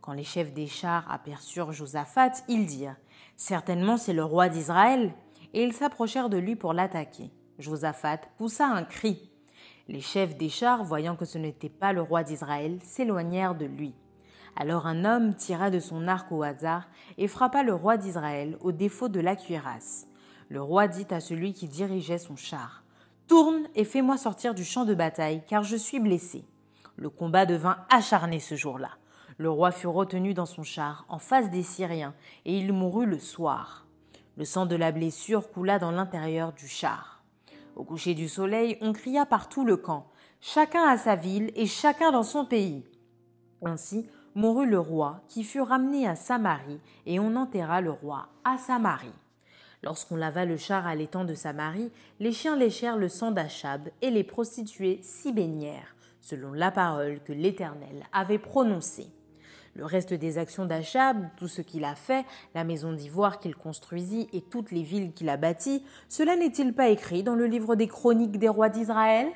Quand 0.00 0.12
les 0.12 0.22
chefs 0.22 0.52
des 0.52 0.68
chars 0.68 1.10
aperçurent 1.10 1.72
Josaphat, 1.72 2.44
ils 2.46 2.66
dirent 2.66 2.94
Certainement 3.34 3.96
c'est 3.96 4.12
le 4.12 4.22
roi 4.22 4.48
d'Israël. 4.48 5.12
Et 5.54 5.64
ils 5.64 5.72
s'approchèrent 5.72 6.30
de 6.30 6.38
lui 6.38 6.54
pour 6.54 6.72
l'attaquer. 6.72 7.32
Josaphat 7.58 8.20
poussa 8.38 8.68
un 8.68 8.84
cri. 8.84 9.29
Les 9.90 10.00
chefs 10.00 10.36
des 10.36 10.48
chars, 10.48 10.84
voyant 10.84 11.16
que 11.16 11.24
ce 11.24 11.36
n'était 11.36 11.68
pas 11.68 11.92
le 11.92 12.00
roi 12.00 12.22
d'Israël, 12.22 12.78
s'éloignèrent 12.80 13.56
de 13.56 13.66
lui. 13.66 13.92
Alors 14.54 14.86
un 14.86 15.04
homme 15.04 15.34
tira 15.34 15.68
de 15.68 15.80
son 15.80 16.06
arc 16.06 16.30
au 16.30 16.44
hasard 16.44 16.86
et 17.18 17.26
frappa 17.26 17.64
le 17.64 17.74
roi 17.74 17.96
d'Israël 17.96 18.56
au 18.60 18.70
défaut 18.70 19.08
de 19.08 19.18
la 19.18 19.34
cuirasse. 19.34 20.06
Le 20.48 20.62
roi 20.62 20.86
dit 20.86 21.08
à 21.10 21.18
celui 21.18 21.54
qui 21.54 21.66
dirigeait 21.66 22.18
son 22.18 22.36
char 22.36 22.84
Tourne 23.26 23.66
et 23.74 23.82
fais-moi 23.82 24.16
sortir 24.16 24.54
du 24.54 24.64
champ 24.64 24.84
de 24.84 24.94
bataille, 24.94 25.42
car 25.48 25.64
je 25.64 25.74
suis 25.74 25.98
blessé. 25.98 26.44
Le 26.94 27.10
combat 27.10 27.44
devint 27.44 27.78
acharné 27.90 28.38
ce 28.38 28.54
jour-là. 28.54 28.90
Le 29.38 29.50
roi 29.50 29.72
fut 29.72 29.88
retenu 29.88 30.34
dans 30.34 30.46
son 30.46 30.62
char, 30.62 31.04
en 31.08 31.18
face 31.18 31.50
des 31.50 31.64
Syriens, 31.64 32.14
et 32.44 32.56
il 32.56 32.72
mourut 32.72 33.06
le 33.06 33.18
soir. 33.18 33.86
Le 34.36 34.44
sang 34.44 34.66
de 34.66 34.76
la 34.76 34.92
blessure 34.92 35.50
coula 35.50 35.80
dans 35.80 35.90
l'intérieur 35.90 36.52
du 36.52 36.68
char. 36.68 37.19
Au 37.76 37.84
coucher 37.84 38.14
du 38.14 38.28
soleil, 38.28 38.76
on 38.80 38.92
cria 38.92 39.26
par 39.26 39.48
tout 39.48 39.64
le 39.64 39.76
camp, 39.76 40.06
chacun 40.40 40.84
à 40.84 40.96
sa 40.96 41.16
ville 41.16 41.50
et 41.54 41.66
chacun 41.66 42.12
dans 42.12 42.22
son 42.22 42.44
pays. 42.44 42.84
Ainsi 43.62 44.06
mourut 44.34 44.68
le 44.68 44.78
roi, 44.78 45.22
qui 45.28 45.44
fut 45.44 45.60
ramené 45.60 46.06
à 46.06 46.14
Samarie, 46.14 46.80
et 47.06 47.18
on 47.18 47.36
enterra 47.36 47.80
le 47.80 47.90
roi 47.90 48.28
à 48.44 48.58
Samarie. 48.58 49.08
Lorsqu'on 49.82 50.16
lava 50.16 50.44
le 50.44 50.56
char 50.56 50.86
à 50.86 50.94
l'étang 50.94 51.24
de 51.24 51.34
Samarie, 51.34 51.90
les 52.18 52.32
chiens 52.32 52.56
léchèrent 52.56 52.98
le 52.98 53.08
sang 53.08 53.30
d'Achab 53.30 53.88
et 54.02 54.10
les 54.10 54.24
prostituées 54.24 55.00
s'y 55.02 55.32
baignèrent, 55.32 55.96
selon 56.20 56.52
la 56.52 56.70
parole 56.70 57.20
que 57.24 57.32
l'Éternel 57.32 58.04
avait 58.12 58.38
prononcée. 58.38 59.08
Le 59.74 59.84
reste 59.84 60.12
des 60.12 60.36
actions 60.38 60.66
d'Achab, 60.66 61.28
tout 61.36 61.46
ce 61.48 61.62
qu'il 61.62 61.84
a 61.84 61.94
fait, 61.94 62.26
la 62.54 62.64
maison 62.64 62.92
d'ivoire 62.92 63.38
qu'il 63.38 63.54
construisit 63.54 64.28
et 64.32 64.40
toutes 64.40 64.72
les 64.72 64.82
villes 64.82 65.12
qu'il 65.12 65.28
a 65.28 65.36
bâties, 65.36 65.84
cela 66.08 66.36
n'est-il 66.36 66.74
pas 66.74 66.88
écrit 66.88 67.22
dans 67.22 67.36
le 67.36 67.46
livre 67.46 67.76
des 67.76 67.86
chroniques 67.86 68.38
des 68.38 68.48
rois 68.48 68.68
d'Israël? 68.68 69.28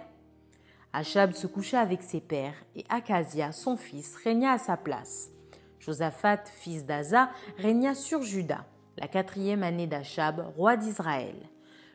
Achab 0.93 1.33
se 1.33 1.47
coucha 1.47 1.81
avec 1.81 2.03
ses 2.03 2.21
pères 2.21 2.55
et 2.75 2.85
Acasia, 2.89 3.53
son 3.53 3.77
fils, 3.77 4.17
régna 4.23 4.53
à 4.53 4.59
sa 4.59 4.77
place. 4.77 5.31
Josaphat, 5.79 6.45
fils 6.47 6.85
d'Aza, 6.85 7.31
régna 7.59 7.95
sur 7.95 8.23
Juda. 8.23 8.65
la 8.97 9.09
quatrième 9.09 9.63
année 9.63 9.89
d'Achab, 9.89 10.53
roi 10.57 10.77
d'Israël. 10.77 11.35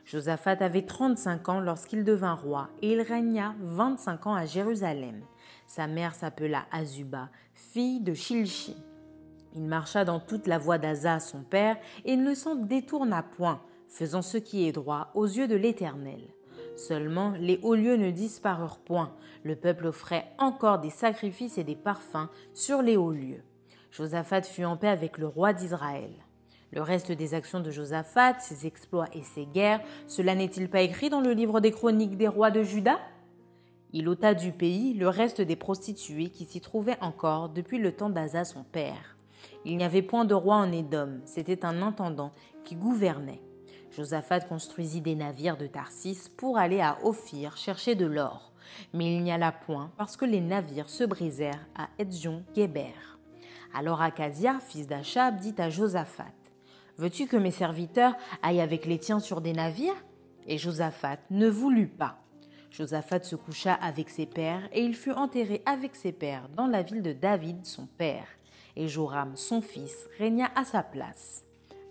Josaphat 0.04 0.56
avait 0.60 0.86
35 0.86 1.48
ans 1.48 1.60
lorsqu'il 1.60 2.04
devint 2.04 2.34
roi 2.34 2.68
et 2.82 2.92
il 2.92 3.00
régna 3.00 3.54
25 3.60 4.26
ans 4.26 4.34
à 4.34 4.46
Jérusalem. 4.46 5.22
Sa 5.66 5.86
mère 5.86 6.14
s'appela 6.14 6.64
Azuba, 6.72 7.28
fille 7.54 8.00
de 8.00 8.14
Shilchi. 8.14 8.76
Il 9.54 9.62
marcha 9.62 10.04
dans 10.04 10.20
toute 10.20 10.46
la 10.46 10.58
voie 10.58 10.78
d'Aza, 10.78 11.20
son 11.20 11.42
père, 11.42 11.76
et 12.04 12.16
ne 12.16 12.34
s'en 12.34 12.54
détourna 12.54 13.22
point, 13.22 13.60
faisant 13.88 14.22
ce 14.22 14.38
qui 14.38 14.66
est 14.66 14.72
droit 14.72 15.10
aux 15.14 15.26
yeux 15.26 15.48
de 15.48 15.56
l'Éternel. 15.56 16.20
Seulement 16.76 17.34
les 17.38 17.58
hauts 17.62 17.74
lieux 17.74 17.96
ne 17.96 18.10
disparurent 18.10 18.78
point, 18.78 19.14
le 19.44 19.56
peuple 19.56 19.86
offrait 19.86 20.26
encore 20.38 20.78
des 20.78 20.90
sacrifices 20.90 21.58
et 21.58 21.64
des 21.64 21.76
parfums 21.76 22.28
sur 22.54 22.82
les 22.82 22.96
hauts 22.96 23.12
lieux. 23.12 23.42
Josaphat 23.90 24.42
fut 24.42 24.64
en 24.64 24.76
paix 24.76 24.88
avec 24.88 25.18
le 25.18 25.26
roi 25.26 25.52
d'Israël. 25.52 26.12
Le 26.72 26.82
reste 26.82 27.10
des 27.10 27.34
actions 27.34 27.60
de 27.60 27.70
Josaphat, 27.70 28.38
ses 28.38 28.66
exploits 28.66 29.08
et 29.12 29.22
ses 29.22 29.46
guerres, 29.46 29.80
cela 30.06 30.36
n'est-il 30.36 30.70
pas 30.70 30.82
écrit 30.82 31.10
dans 31.10 31.20
le 31.20 31.32
livre 31.32 31.60
des 31.60 31.72
chroniques 31.72 32.16
des 32.16 32.28
rois 32.28 32.52
de 32.52 32.62
Juda? 32.62 33.00
Il 33.92 34.08
ôta 34.08 34.34
du 34.34 34.52
pays 34.52 34.94
le 34.94 35.08
reste 35.08 35.40
des 35.40 35.56
prostituées 35.56 36.30
qui 36.30 36.44
s'y 36.44 36.60
trouvaient 36.60 37.00
encore 37.00 37.48
depuis 37.48 37.78
le 37.78 37.90
temps 37.90 38.10
d'Asa 38.10 38.44
son 38.44 38.62
père. 38.62 39.16
Il 39.64 39.76
n'y 39.76 39.84
avait 39.84 40.02
point 40.02 40.24
de 40.24 40.34
roi 40.34 40.56
en 40.56 40.70
Édom, 40.70 41.20
c'était 41.24 41.64
un 41.64 41.82
intendant 41.82 42.32
qui 42.64 42.76
gouvernait. 42.76 43.42
Josaphat 43.90 44.40
construisit 44.40 45.00
des 45.00 45.16
navires 45.16 45.56
de 45.56 45.66
Tarsis 45.66 46.28
pour 46.36 46.56
aller 46.56 46.80
à 46.80 46.98
Ophir 47.02 47.56
chercher 47.56 47.96
de 47.96 48.06
l'or. 48.06 48.52
Mais 48.94 49.16
il 49.16 49.24
n'y 49.24 49.32
alla 49.32 49.50
point 49.50 49.90
parce 49.96 50.16
que 50.16 50.24
les 50.24 50.40
navires 50.40 50.88
se 50.88 51.02
brisèrent 51.02 51.66
à 51.76 51.88
Edzion-Géber. 51.98 52.94
Alors 53.74 54.00
Acasia, 54.00 54.60
fils 54.60 54.86
d'Achab, 54.86 55.38
dit 55.38 55.54
à 55.58 55.68
Josaphat 55.68 56.26
Veux-tu 57.00 57.26
que 57.26 57.38
mes 57.38 57.50
serviteurs 57.50 58.14
aillent 58.42 58.60
avec 58.60 58.84
les 58.84 58.98
tiens 58.98 59.20
sur 59.20 59.40
des 59.40 59.54
navires? 59.54 60.04
Et 60.46 60.58
Josaphat 60.58 61.16
ne 61.30 61.48
voulut 61.48 61.88
pas. 61.88 62.18
Josaphat 62.70 63.22
se 63.22 63.36
coucha 63.36 63.72
avec 63.72 64.10
ses 64.10 64.26
pères, 64.26 64.68
et 64.70 64.82
il 64.82 64.94
fut 64.94 65.12
enterré 65.12 65.62
avec 65.64 65.96
ses 65.96 66.12
pères 66.12 66.50
dans 66.54 66.66
la 66.66 66.82
ville 66.82 67.00
de 67.00 67.14
David, 67.14 67.64
son 67.64 67.86
père. 67.86 68.26
Et 68.76 68.86
Joram, 68.86 69.32
son 69.34 69.62
fils, 69.62 69.96
régna 70.18 70.50
à 70.54 70.64
sa 70.64 70.82
place. 70.82 71.42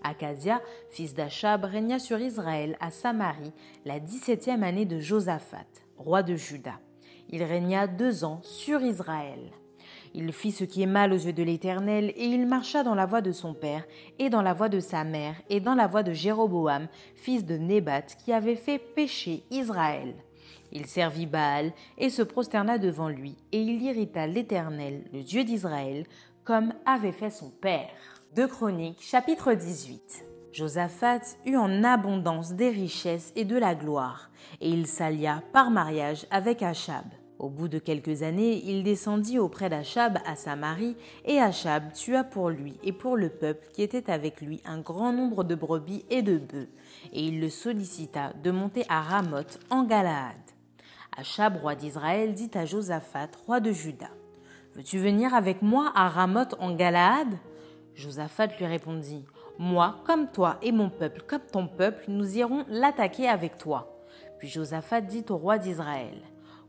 Acasia, 0.03 0.61
fils 0.91 1.15
d'Achab, 1.15 1.65
régna 1.65 1.97
sur 1.97 2.19
Israël 2.19 2.77
à 2.79 2.91
Samarie 2.91 3.51
la 3.85 3.99
dix-septième 3.99 4.61
année 4.61 4.85
de 4.85 4.99
Josaphat, 4.99 5.65
roi 5.97 6.21
de 6.21 6.35
Juda. 6.35 6.79
Il 7.29 7.41
régna 7.41 7.87
deux 7.87 8.23
ans 8.25 8.41
sur 8.43 8.81
Israël. 8.81 9.39
Il 10.13 10.31
fit 10.31 10.51
ce 10.51 10.63
qui 10.63 10.81
est 10.81 10.87
mal 10.87 11.13
aux 11.13 11.17
yeux 11.17 11.33
de 11.33 11.43
l'Éternel, 11.43 12.13
et 12.15 12.25
il 12.25 12.47
marcha 12.47 12.83
dans 12.83 12.95
la 12.95 13.05
voie 13.05 13.21
de 13.21 13.31
son 13.31 13.53
père, 13.53 13.85
et 14.17 14.29
dans 14.29 14.41
la 14.41 14.53
voie 14.53 14.69
de 14.69 14.79
sa 14.79 15.03
mère, 15.03 15.35
et 15.49 15.59
dans 15.59 15.75
la 15.75 15.87
voie 15.87 16.03
de 16.03 16.13
Jéroboam, 16.13 16.87
fils 17.15 17.45
de 17.45 17.57
Nébat, 17.57 18.01
qui 18.01 18.33
avait 18.33 18.55
fait 18.55 18.79
pécher 18.79 19.43
Israël. 19.51 20.15
Il 20.71 20.85
servit 20.85 21.25
Baal, 21.25 21.73
et 21.97 22.09
se 22.09 22.21
prosterna 22.21 22.77
devant 22.77 23.09
lui, 23.09 23.35
et 23.51 23.61
il 23.61 23.81
irrita 23.81 24.27
l'Éternel, 24.27 25.03
le 25.13 25.23
Dieu 25.23 25.43
d'Israël, 25.43 26.05
comme 26.43 26.73
avait 26.85 27.11
fait 27.11 27.31
son 27.31 27.49
père. 27.49 27.89
De 28.35 28.45
Chroniques, 28.45 29.01
chapitre 29.01 29.53
18. 29.53 30.25
Josaphat 30.51 31.21
eut 31.45 31.57
en 31.57 31.83
abondance 31.83 32.53
des 32.53 32.69
richesses 32.69 33.31
et 33.35 33.45
de 33.45 33.57
la 33.57 33.75
gloire, 33.75 34.31
et 34.61 34.69
il 34.69 34.87
s'allia 34.87 35.43
par 35.53 35.69
mariage 35.69 36.25
avec 36.31 36.63
Achab. 36.63 37.05
Au 37.39 37.47
bout 37.47 37.69
de 37.69 37.79
quelques 37.79 38.21
années, 38.21 38.61
il 38.65 38.83
descendit 38.83 39.39
auprès 39.39 39.69
d'Achab 39.69 40.17
à 40.25 40.35
Samarie, 40.35 40.97
et 41.23 41.39
Achab 41.39 41.93
tua 41.93 42.25
pour 42.25 42.49
lui 42.49 42.77
et 42.83 42.91
pour 42.91 43.15
le 43.15 43.29
peuple 43.29 43.65
qui 43.71 43.81
était 43.81 44.11
avec 44.11 44.41
lui 44.41 44.61
un 44.65 44.79
grand 44.79 45.13
nombre 45.13 45.45
de 45.45 45.55
brebis 45.55 46.03
et 46.09 46.21
de 46.21 46.37
bœufs, 46.37 46.67
et 47.13 47.23
il 47.23 47.39
le 47.39 47.47
sollicita 47.47 48.33
de 48.43 48.51
monter 48.51 48.83
à 48.89 49.01
Ramoth 49.01 49.57
en 49.69 49.85
Galaad. 49.85 50.35
Achab, 51.17 51.55
roi 51.55 51.75
d'Israël, 51.75 52.33
dit 52.33 52.51
à 52.55 52.65
Josaphat, 52.65 53.29
roi 53.45 53.61
de 53.61 53.71
Juda, 53.71 54.09
Veux-tu 54.75 54.99
venir 54.99 55.33
avec 55.33 55.61
moi 55.61 55.93
à 55.95 56.09
Ramoth 56.09 56.55
en 56.59 56.75
Galaad? 56.75 57.29
Josaphat 57.95 58.47
lui 58.59 58.65
répondit, 58.65 59.25
Moi, 59.57 59.95
comme 60.05 60.27
toi 60.27 60.57
et 60.61 60.73
mon 60.73 60.89
peuple, 60.89 61.23
comme 61.25 61.41
ton 61.51 61.67
peuple, 61.67 62.03
nous 62.09 62.37
irons 62.37 62.65
l'attaquer 62.67 63.29
avec 63.29 63.57
toi. 63.57 63.97
Puis 64.39 64.49
Josaphat 64.49 65.01
dit 65.01 65.25
au 65.29 65.37
roi 65.37 65.57
d'Israël, 65.57 66.21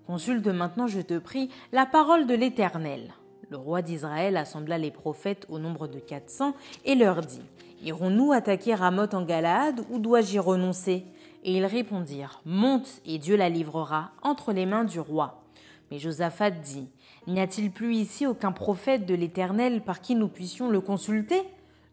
Consulte 0.07 0.49
maintenant, 0.49 0.87
je 0.87 1.01
te 1.01 1.19
prie, 1.19 1.51
la 1.73 1.87
parole 1.87 2.27
de 2.27 2.35
l'Éternel. 2.35 3.13
Le 3.51 3.57
roi 3.57 3.83
d'Israël 3.83 4.37
assembla 4.37 4.79
les 4.79 4.91
prophètes 4.91 5.47
au 5.49 5.59
nombre 5.59 5.89
de 5.89 5.99
quatre 5.99 6.31
cents 6.31 6.55
et 6.85 6.95
leur 6.95 7.21
dit 7.21 7.43
Irons-nous 7.83 8.33
attaquer 8.33 8.75
Ramoth 8.75 9.15
en 9.15 9.25
Galaad 9.25 9.81
ou 9.91 9.99
dois-je 9.99 10.35
y 10.35 10.39
renoncer? 10.39 11.05
Et 11.43 11.57
ils 11.57 11.65
répondirent 11.65 12.43
Monte 12.45 13.01
et 13.07 13.19
Dieu 13.19 13.37
la 13.37 13.49
livrera 13.49 14.11
entre 14.23 14.53
les 14.53 14.67
mains 14.67 14.85
du 14.85 15.01
roi. 15.01 15.43
Mais 15.91 15.99
Josaphat 15.99 16.51
dit 16.51 16.89
N'y 17.27 17.41
a-t-il 17.41 17.71
plus 17.71 17.97
ici 17.97 18.27
aucun 18.27 18.53
prophète 18.53 19.07
de 19.07 19.15
l'Éternel 19.15 19.83
par 19.83 20.01
qui 20.01 20.15
nous 20.15 20.29
puissions 20.29 20.71
le 20.71 20.81
consulter? 20.81 21.43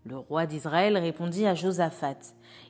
Le 0.07 0.17
roi 0.17 0.45
d'Israël 0.45 0.97
répondit 0.97 1.45
à 1.45 1.53
Josaphat 1.53 2.17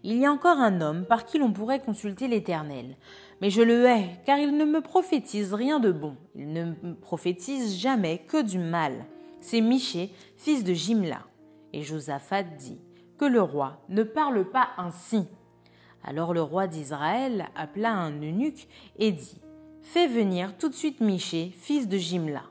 Il 0.04 0.18
y 0.18 0.26
a 0.26 0.32
encore 0.32 0.58
un 0.58 0.82
homme 0.82 1.06
par 1.06 1.26
qui 1.26 1.38
l'on 1.38 1.54
pourrait 1.54 1.80
consulter 1.80 2.28
l'Éternel 2.28 2.96
mais 3.42 3.50
je 3.50 3.62
le 3.62 3.86
hais, 3.86 4.20
car 4.26 4.40
il 4.40 4.58
ne 4.58 4.66
me 4.66 4.82
prophétise 4.82 5.54
rien 5.54 5.80
de 5.80 5.92
bon. 5.92 6.16
Il 6.36 6.54
ne 6.54 6.66
me 6.66 6.96
prophétise 6.96 7.78
jamais 7.78 8.20
que 8.28 8.42
du 8.42 8.58
mal. 8.58 9.06
C'est 9.42 9.62
Miché, 9.62 10.12
fils 10.38 10.64
de 10.64 10.74
Jimla. 10.74 11.20
Et 11.74 11.84
Josaphat 11.84 12.44
dit 12.44 12.80
Que 13.18 13.26
le 13.26 13.42
roi 13.42 13.84
ne 13.90 14.04
parle 14.04 14.50
pas 14.50 14.70
ainsi. 14.78 15.28
Alors 16.04 16.34
le 16.34 16.42
roi 16.42 16.68
d'Israël 16.68 17.48
appela 17.56 17.92
un 17.94 18.12
eunuque 18.22 18.68
et 18.98 19.12
dit 19.12 19.42
Fais 19.84 20.08
venir 20.08 20.58
tout 20.58 20.70
de 20.70 20.74
suite 20.74 21.00
Miché, 21.00 21.54
fils 21.56 21.88
de 21.88 21.98
Jimla. 21.98 22.44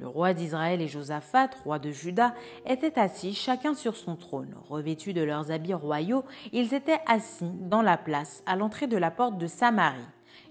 Le 0.00 0.08
roi 0.08 0.32
d'Israël 0.32 0.80
et 0.80 0.88
Josaphat, 0.88 1.50
roi 1.62 1.78
de 1.78 1.90
Juda, 1.90 2.34
étaient 2.64 2.98
assis 2.98 3.34
chacun 3.34 3.74
sur 3.74 3.96
son 3.96 4.16
trône. 4.16 4.54
Revêtus 4.66 5.12
de 5.12 5.20
leurs 5.20 5.50
habits 5.50 5.74
royaux, 5.74 6.24
ils 6.52 6.72
étaient 6.72 7.02
assis 7.06 7.52
dans 7.68 7.82
la 7.82 7.98
place 7.98 8.42
à 8.46 8.56
l'entrée 8.56 8.86
de 8.86 8.96
la 8.96 9.10
porte 9.10 9.36
de 9.36 9.46
Samarie 9.46 10.00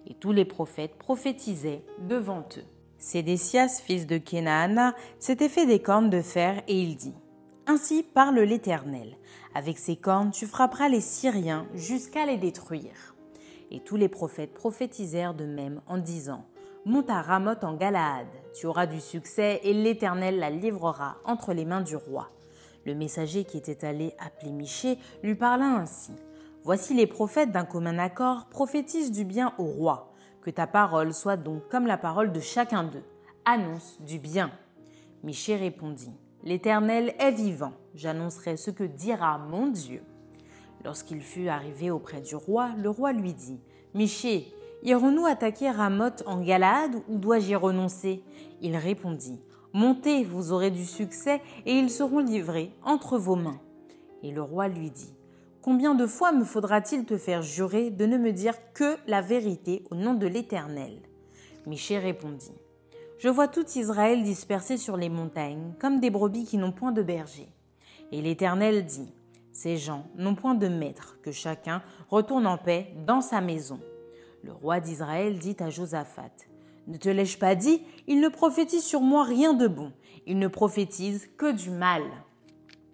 et 0.05 0.13
tous 0.13 0.31
les 0.33 0.45
prophètes 0.45 0.99
prophétisaient 0.99 1.83
devant 2.07 2.45
eux. 2.57 2.65
Sédécias, 2.99 3.81
fils 3.83 4.05
de 4.05 4.19
Kenaana, 4.19 4.93
s'était 5.17 5.49
fait 5.49 5.65
des 5.65 5.79
cornes 5.79 6.12
de 6.12 6.21
fer 6.21 6.62
et 6.67 6.79
il 6.79 6.95
dit 6.95 7.15
Ainsi 7.65 8.03
parle 8.03 8.39
l'Éternel 8.41 9.17
Avec 9.55 9.79
ces 9.79 9.95
cornes, 9.95 10.29
tu 10.29 10.45
frapperas 10.45 10.89
les 10.89 11.01
Syriens 11.01 11.65
jusqu'à 11.73 12.27
les 12.27 12.38
détruire. 12.38 13.15
Et 13.71 13.79
tous 13.79 13.95
les 13.95 14.09
prophètes 14.09 14.53
prophétisèrent 14.53 15.33
de 15.33 15.45
même 15.45 15.81
en 15.88 15.97
disant 15.97 16.45
Monte 16.89 17.12
à 17.12 17.21
Ramoth 17.21 17.63
en 17.63 17.75
Galaad, 17.75 18.25
tu 18.52 18.65
auras 18.65 18.88
du 18.88 18.99
succès 18.99 19.60
et 19.63 19.73
l'Éternel 19.73 20.39
la 20.39 20.49
livrera 20.49 21.17
entre 21.23 21.54
les 21.54 21.63
mains 21.63 21.82
du 21.82 21.95
roi. 21.95 22.32
Le 22.84 22.95
messager 22.95 23.43
qui 23.43 23.58
était 23.58 23.86
allé 23.86 24.15
appeler 24.17 24.52
Miché 24.52 24.97
lui 25.21 25.36
parla 25.36 25.65
ainsi 25.65 26.13
Voici 26.63 26.95
les 26.95 27.06
prophètes 27.06 27.52
d'un 27.52 27.65
commun 27.65 27.99
accord 27.99 28.47
prophétisent 28.49 29.12
du 29.12 29.23
bien 29.23 29.54
au 29.60 29.65
roi. 29.65 30.12
Que 30.41 30.49
ta 30.49 30.65
parole 30.65 31.13
soit 31.13 31.38
donc 31.38 31.69
comme 31.69 31.86
la 31.86 31.99
parole 31.99 32.32
de 32.32 32.39
chacun 32.39 32.86
d'eux. 32.86 33.06
Annonce 33.45 34.02
du 34.02 34.17
bien. 34.17 34.49
Miché 35.21 35.58
répondit 35.58 36.15
L'Éternel 36.43 37.13
est 37.19 37.34
vivant. 37.34 37.73
J'annoncerai 37.93 38.58
ce 38.58 38.71
que 38.71 38.84
dira 38.84 39.38
mon 39.38 39.67
Dieu. 39.67 40.02
Lorsqu'il 40.84 41.21
fut 41.21 41.49
arrivé 41.49 41.91
auprès 41.91 42.21
du 42.21 42.36
roi, 42.36 42.71
le 42.80 42.89
roi 42.89 43.13
lui 43.13 43.36
dit 43.36 43.60
Miché, 43.93 44.52
irons-nous 44.84 45.26
attaquer 45.26 45.70
Ramoth 45.70 46.24
en 46.26 46.42
Galade 46.42 46.96
ou 47.08 47.18
dois-je 47.18 47.52
y 47.52 47.56
renoncer? 47.56 48.24
Il 48.62 48.76
répondit 48.76 49.39
Montez, 49.74 50.24
vous 50.24 50.52
aurez 50.52 50.72
du 50.72 50.86
succès 50.86 51.42
et 51.65 51.74
ils 51.74 51.92
seront 51.92 52.20
livrés 52.20 52.72
entre 52.84 53.18
vos 53.18 53.36
mains. 53.36 53.60
Et 54.24 54.32
le 54.32 54.42
roi 54.42 54.68
lui 54.68 54.89
dit 54.89 55.13
Combien 55.62 55.94
de 55.94 56.08
fois 56.08 56.32
me 56.32 56.44
faudra-t-il 56.44 57.06
te 57.06 57.18
faire 57.18 57.42
jurer 57.42 57.92
de 57.92 58.06
ne 58.06 58.18
me 58.18 58.32
dire 58.32 58.56
que 58.74 58.98
la 59.06 59.22
vérité 59.22 59.84
au 59.92 59.96
nom 59.96 60.15
de 60.15 60.26
l'Éternel? 60.26 61.02
Miché 61.68 62.00
répondit 62.00 62.54
Je 63.20 63.30
vois 63.30 63.48
tout 63.48 63.65
Israël 63.76 64.24
dispersé 64.24 64.78
sur 64.78 64.98
les 64.98 65.10
montagnes, 65.10 65.74
comme 65.80 66.00
des 66.00 66.10
brebis 66.10 66.46
qui 66.46 66.58
n'ont 66.58 66.72
point 66.72 66.92
de 66.92 67.04
berger. 67.04 67.50
Et 68.12 68.22
l'Éternel 68.22 68.86
dit 68.86 69.13
Ces 69.52 69.78
gens 69.78 70.06
n'ont 70.15 70.36
point 70.36 70.56
de 70.56 70.68
maître, 70.68 71.20
que 71.22 71.32
chacun 71.32 71.84
retourne 72.10 72.48
en 72.48 72.58
paix 72.58 72.94
dans 73.06 73.22
sa 73.22 73.42
maison. 73.42 73.80
Le 74.43 74.54
roi 74.54 74.80
d'Israël 74.80 75.38
dit 75.38 75.58
à 75.60 75.69
Josaphat 75.69 76.32
Ne 76.88 76.97
te 76.97 77.10
l'ai-je 77.10 77.38
pas 77.38 77.56
dit 77.56 77.82
Il 78.08 78.21
ne 78.21 78.30
prophétise 78.30 78.84
sur 78.84 79.02
moi 79.02 79.23
rien 79.23 79.54
de 79.54 79.67
bon, 79.67 79.91
il 80.25 80.39
ne 80.39 80.47
prophétise 80.47 81.28
que 81.38 81.52
du 81.52 81.69
mal. 81.69 82.04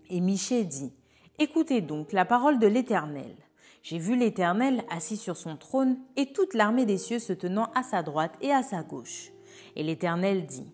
Et 0.09 0.21
Miché 0.21 0.63
dit 0.63 0.93
Écoutez 1.37 1.81
donc 1.81 2.13
la 2.13 2.25
parole 2.25 2.59
de 2.59 2.67
l'Éternel. 2.67 3.35
J'ai 3.83 3.99
vu 3.99 4.15
l'Éternel 4.15 4.83
assis 4.89 5.17
sur 5.17 5.37
son 5.37 5.57
trône 5.57 5.97
et 6.15 6.31
toute 6.31 6.55
l'armée 6.55 6.85
des 6.85 6.97
cieux 6.97 7.19
se 7.19 7.33
tenant 7.33 7.69
à 7.75 7.83
sa 7.83 8.01
droite 8.01 8.33
et 8.41 8.51
à 8.51 8.63
sa 8.63 8.81
gauche. 8.81 9.31
Et 9.75 9.83
l'Éternel 9.83 10.47
dit, 10.47 10.67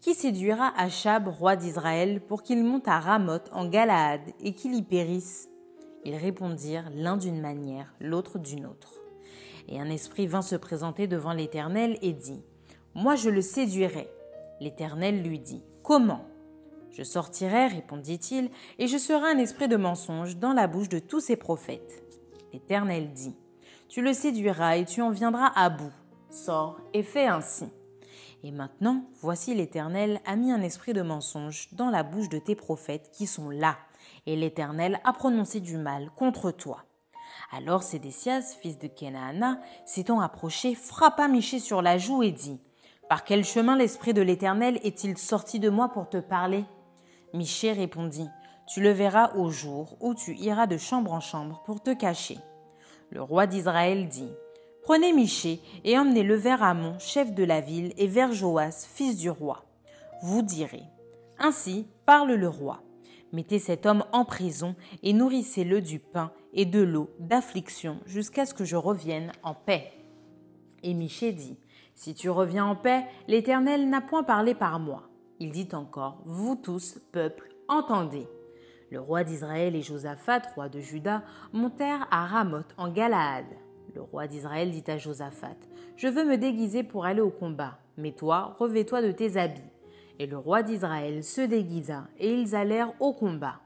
Qui 0.00 0.14
séduira 0.14 0.72
Achab, 0.76 1.28
roi 1.28 1.54
d'Israël, 1.54 2.20
pour 2.20 2.42
qu'il 2.42 2.64
monte 2.64 2.88
à 2.88 2.98
Ramoth 2.98 3.48
en 3.52 3.68
Galaad 3.68 4.22
et 4.40 4.54
qu'il 4.54 4.74
y 4.74 4.82
périsse? 4.82 5.48
Ils 6.04 6.16
répondirent 6.16 6.90
l'un 6.94 7.16
d'une 7.16 7.40
manière, 7.40 7.94
l'autre 8.00 8.38
d'une 8.38 8.66
autre. 8.66 8.97
Et 9.68 9.80
un 9.80 9.90
esprit 9.90 10.26
vint 10.26 10.42
se 10.42 10.56
présenter 10.56 11.06
devant 11.06 11.32
l'Éternel 11.32 11.98
et 12.02 12.12
dit, 12.12 12.42
Moi 12.94 13.16
je 13.16 13.30
le 13.30 13.42
séduirai. 13.42 14.08
L'Éternel 14.60 15.22
lui 15.22 15.38
dit, 15.38 15.62
Comment 15.82 16.24
Je 16.90 17.02
sortirai, 17.02 17.66
répondit-il, 17.66 18.50
et 18.78 18.86
je 18.86 18.98
serai 18.98 19.30
un 19.30 19.38
esprit 19.38 19.68
de 19.68 19.76
mensonge 19.76 20.36
dans 20.38 20.52
la 20.52 20.66
bouche 20.66 20.88
de 20.88 20.98
tous 20.98 21.20
ses 21.20 21.36
prophètes. 21.36 22.02
L'Éternel 22.52 23.12
dit, 23.12 23.36
Tu 23.88 24.02
le 24.02 24.12
séduiras 24.12 24.76
et 24.76 24.84
tu 24.84 25.02
en 25.02 25.10
viendras 25.10 25.52
à 25.54 25.68
bout. 25.68 25.92
Sors 26.30 26.78
et 26.92 27.02
fais 27.02 27.26
ainsi. 27.26 27.66
Et 28.44 28.52
maintenant, 28.52 29.04
voici 29.20 29.54
l'Éternel 29.54 30.20
a 30.24 30.36
mis 30.36 30.52
un 30.52 30.62
esprit 30.62 30.92
de 30.92 31.02
mensonge 31.02 31.68
dans 31.72 31.90
la 31.90 32.02
bouche 32.02 32.28
de 32.28 32.38
tes 32.38 32.54
prophètes 32.54 33.10
qui 33.12 33.26
sont 33.26 33.50
là, 33.50 33.76
et 34.26 34.36
l'Éternel 34.36 35.00
a 35.04 35.12
prononcé 35.12 35.60
du 35.60 35.76
mal 35.76 36.10
contre 36.16 36.50
toi. 36.52 36.84
Alors 37.50 37.82
Sédécias, 37.82 38.54
fils 38.60 38.78
de 38.78 38.88
Kenaana, 38.88 39.58
s'étant 39.86 40.20
approché, 40.20 40.74
frappa 40.74 41.28
Miché 41.28 41.58
sur 41.58 41.80
la 41.80 41.96
joue 41.96 42.22
et 42.22 42.30
dit 42.30 42.60
Par 43.08 43.24
quel 43.24 43.42
chemin 43.42 43.74
l'Esprit 43.74 44.12
de 44.12 44.20
l'Éternel 44.20 44.78
est-il 44.82 45.16
sorti 45.16 45.58
de 45.58 45.70
moi 45.70 45.88
pour 45.88 46.10
te 46.10 46.18
parler? 46.18 46.66
Miché 47.32 47.72
répondit 47.72 48.28
Tu 48.66 48.82
le 48.82 48.90
verras 48.90 49.32
au 49.34 49.48
jour 49.48 49.96
où 50.00 50.14
tu 50.14 50.36
iras 50.36 50.66
de 50.66 50.76
chambre 50.76 51.10
en 51.10 51.20
chambre 51.20 51.62
pour 51.64 51.82
te 51.82 51.94
cacher. 51.94 52.36
Le 53.08 53.22
roi 53.22 53.46
d'Israël 53.46 54.08
dit 54.08 54.32
Prenez 54.82 55.14
Miché 55.14 55.62
et 55.84 55.98
emmenez-le 55.98 56.34
vers 56.34 56.62
Amon, 56.62 56.98
chef 56.98 57.32
de 57.32 57.44
la 57.44 57.62
ville, 57.62 57.94
et 57.96 58.08
vers 58.08 58.32
Joas, 58.34 58.86
fils 58.92 59.16
du 59.16 59.30
roi. 59.30 59.64
Vous 60.22 60.42
direz 60.42 60.82
Ainsi 61.38 61.86
parle 62.04 62.34
le 62.34 62.48
roi. 62.48 62.82
Mettez 63.32 63.58
cet 63.58 63.86
homme 63.86 64.04
en 64.12 64.26
prison 64.26 64.74
et 65.02 65.14
nourrissez-le 65.14 65.80
du 65.80 65.98
pain 65.98 66.30
et 66.58 66.64
de 66.64 66.80
l'eau 66.80 67.08
d'affliction 67.20 68.00
jusqu'à 68.04 68.44
ce 68.44 68.52
que 68.52 68.64
je 68.64 68.74
revienne 68.74 69.30
en 69.44 69.54
paix. 69.54 69.92
Et 70.82 70.92
Michée 70.92 71.32
dit, 71.32 71.56
Si 71.94 72.14
tu 72.14 72.28
reviens 72.30 72.66
en 72.66 72.74
paix, 72.74 73.04
l'Éternel 73.28 73.88
n'a 73.88 74.00
point 74.00 74.24
parlé 74.24 74.56
par 74.56 74.80
moi. 74.80 75.04
Il 75.38 75.52
dit 75.52 75.68
encore, 75.72 76.20
Vous 76.24 76.56
tous, 76.56 76.98
peuple, 77.12 77.54
entendez. 77.68 78.26
Le 78.90 78.98
roi 78.98 79.22
d'Israël 79.22 79.76
et 79.76 79.82
Josaphat, 79.82 80.42
roi 80.56 80.68
de 80.68 80.80
Juda, 80.80 81.22
montèrent 81.52 82.08
à 82.10 82.26
Ramoth 82.26 82.74
en 82.76 82.88
Galaad. 82.88 83.46
Le 83.94 84.02
roi 84.02 84.26
d'Israël 84.26 84.72
dit 84.72 84.90
à 84.90 84.98
Josaphat, 84.98 85.56
Je 85.94 86.08
veux 86.08 86.24
me 86.24 86.38
déguiser 86.38 86.82
pour 86.82 87.04
aller 87.04 87.20
au 87.20 87.30
combat, 87.30 87.78
mais 87.96 88.10
toi, 88.10 88.56
revêt-toi 88.58 89.00
de 89.00 89.12
tes 89.12 89.36
habits. 89.36 89.62
Et 90.18 90.26
le 90.26 90.38
roi 90.38 90.64
d'Israël 90.64 91.22
se 91.22 91.42
déguisa, 91.42 92.08
et 92.18 92.34
ils 92.34 92.56
allèrent 92.56 92.94
au 92.98 93.12
combat. 93.12 93.60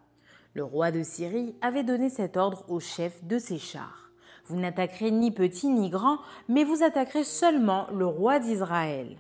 Le 0.55 0.65
roi 0.65 0.91
de 0.91 1.03
Syrie 1.03 1.55
avait 1.63 1.83
donné 1.83 2.11
cet 2.11 2.37
ordre 2.37 2.65
au 2.69 2.79
chef 2.79 3.25
de 3.25 3.39
ses 3.39 3.59
chars. 3.59 4.11
Vous 4.45 4.59
n'attaquerez 4.59 5.11
ni 5.11 5.31
petit 5.31 5.69
ni 5.69 5.89
grand, 5.89 6.19
mais 6.47 6.63
vous 6.63 6.83
attaquerez 6.83 7.25
seulement 7.25 7.87
le 7.91 8.05
roi 8.05 8.39
d'Israël. 8.39 9.17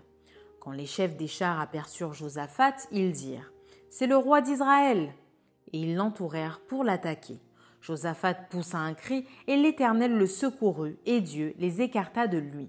Quand 0.60 0.72
les 0.72 0.84
chefs 0.84 1.16
des 1.16 1.28
chars 1.28 1.58
aperçurent 1.58 2.12
Josaphat, 2.12 2.74
ils 2.90 3.12
dirent 3.12 3.50
C'est 3.88 4.06
le 4.06 4.16
roi 4.16 4.42
d'Israël. 4.42 5.14
Et 5.72 5.78
ils 5.78 5.96
l'entourèrent 5.96 6.60
pour 6.68 6.84
l'attaquer. 6.84 7.40
Josaphat 7.80 8.34
poussa 8.34 8.78
un 8.78 8.92
cri, 8.92 9.26
et 9.46 9.56
l'Éternel 9.56 10.16
le 10.16 10.26
secourut, 10.26 10.98
et 11.06 11.22
Dieu 11.22 11.54
les 11.58 11.80
écarta 11.80 12.26
de 12.26 12.38
lui. 12.38 12.68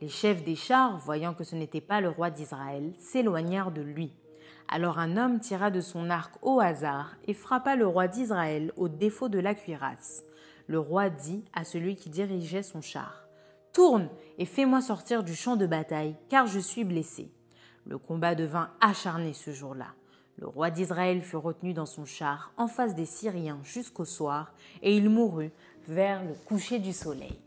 Les 0.00 0.08
chefs 0.08 0.42
des 0.42 0.56
chars, 0.56 0.98
voyant 0.98 1.34
que 1.34 1.44
ce 1.44 1.54
n'était 1.54 1.80
pas 1.80 2.00
le 2.00 2.08
roi 2.08 2.30
d'Israël, 2.30 2.92
s'éloignèrent 2.98 3.70
de 3.70 3.82
lui. 3.82 4.12
Alors 4.74 4.98
un 4.98 5.18
homme 5.18 5.38
tira 5.38 5.70
de 5.70 5.82
son 5.82 6.08
arc 6.08 6.34
au 6.40 6.58
hasard 6.58 7.14
et 7.26 7.34
frappa 7.34 7.76
le 7.76 7.86
roi 7.86 8.08
d'Israël 8.08 8.72
au 8.78 8.88
défaut 8.88 9.28
de 9.28 9.38
la 9.38 9.54
cuirasse. 9.54 10.24
Le 10.66 10.78
roi 10.78 11.10
dit 11.10 11.44
à 11.52 11.64
celui 11.64 11.94
qui 11.94 12.08
dirigeait 12.08 12.62
son 12.62 12.80
char 12.80 13.26
Tourne 13.74 14.08
et 14.38 14.46
fais-moi 14.46 14.80
sortir 14.80 15.24
du 15.24 15.34
champ 15.34 15.56
de 15.56 15.66
bataille, 15.66 16.16
car 16.30 16.46
je 16.46 16.58
suis 16.58 16.84
blessé. 16.84 17.30
Le 17.84 17.98
combat 17.98 18.34
devint 18.34 18.70
acharné 18.80 19.34
ce 19.34 19.50
jour-là. 19.50 19.88
Le 20.38 20.46
roi 20.46 20.70
d'Israël 20.70 21.22
fut 21.22 21.36
retenu 21.36 21.74
dans 21.74 21.84
son 21.84 22.06
char 22.06 22.52
en 22.56 22.66
face 22.66 22.94
des 22.94 23.04
Syriens 23.04 23.60
jusqu'au 23.62 24.06
soir, 24.06 24.54
et 24.80 24.96
il 24.96 25.10
mourut 25.10 25.52
vers 25.86 26.24
le 26.24 26.32
coucher 26.46 26.78
du 26.78 26.94
soleil. 26.94 27.38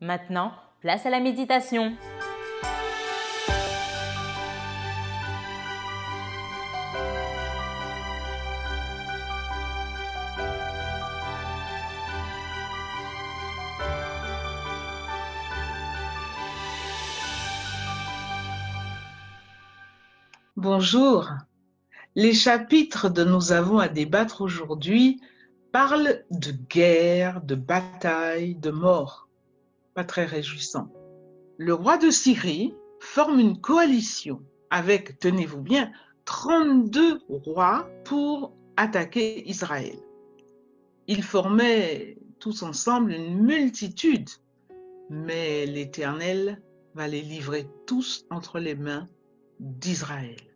Maintenant, 0.00 0.52
Place 0.82 1.06
à 1.06 1.10
la 1.10 1.20
méditation. 1.20 1.92
Bonjour. 20.74 21.28
Les 22.14 22.32
chapitres 22.32 23.10
dont 23.10 23.26
nous 23.26 23.52
avons 23.52 23.78
à 23.78 23.88
débattre 23.88 24.40
aujourd'hui 24.40 25.20
parlent 25.70 26.24
de 26.30 26.50
guerre, 26.50 27.42
de 27.42 27.54
bataille, 27.54 28.54
de 28.54 28.70
mort 28.70 29.28
pas 29.92 30.04
très 30.04 30.24
réjouissant. 30.24 30.90
Le 31.58 31.74
roi 31.74 31.98
de 31.98 32.08
Syrie 32.08 32.72
forme 33.00 33.38
une 33.38 33.60
coalition 33.60 34.40
avec, 34.70 35.18
tenez-vous 35.18 35.60
bien, 35.60 35.92
32 36.24 37.20
rois 37.28 37.86
pour 38.06 38.54
attaquer 38.78 39.46
Israël. 39.46 39.98
Ils 41.06 41.22
formaient 41.22 42.16
tous 42.38 42.62
ensemble 42.62 43.12
une 43.12 43.42
multitude, 43.42 44.30
mais 45.10 45.66
l'Éternel 45.66 46.62
va 46.94 47.08
les 47.08 47.20
livrer 47.20 47.68
tous 47.86 48.24
entre 48.30 48.58
les 48.58 48.74
mains 48.74 49.06
d'Israël. 49.60 50.51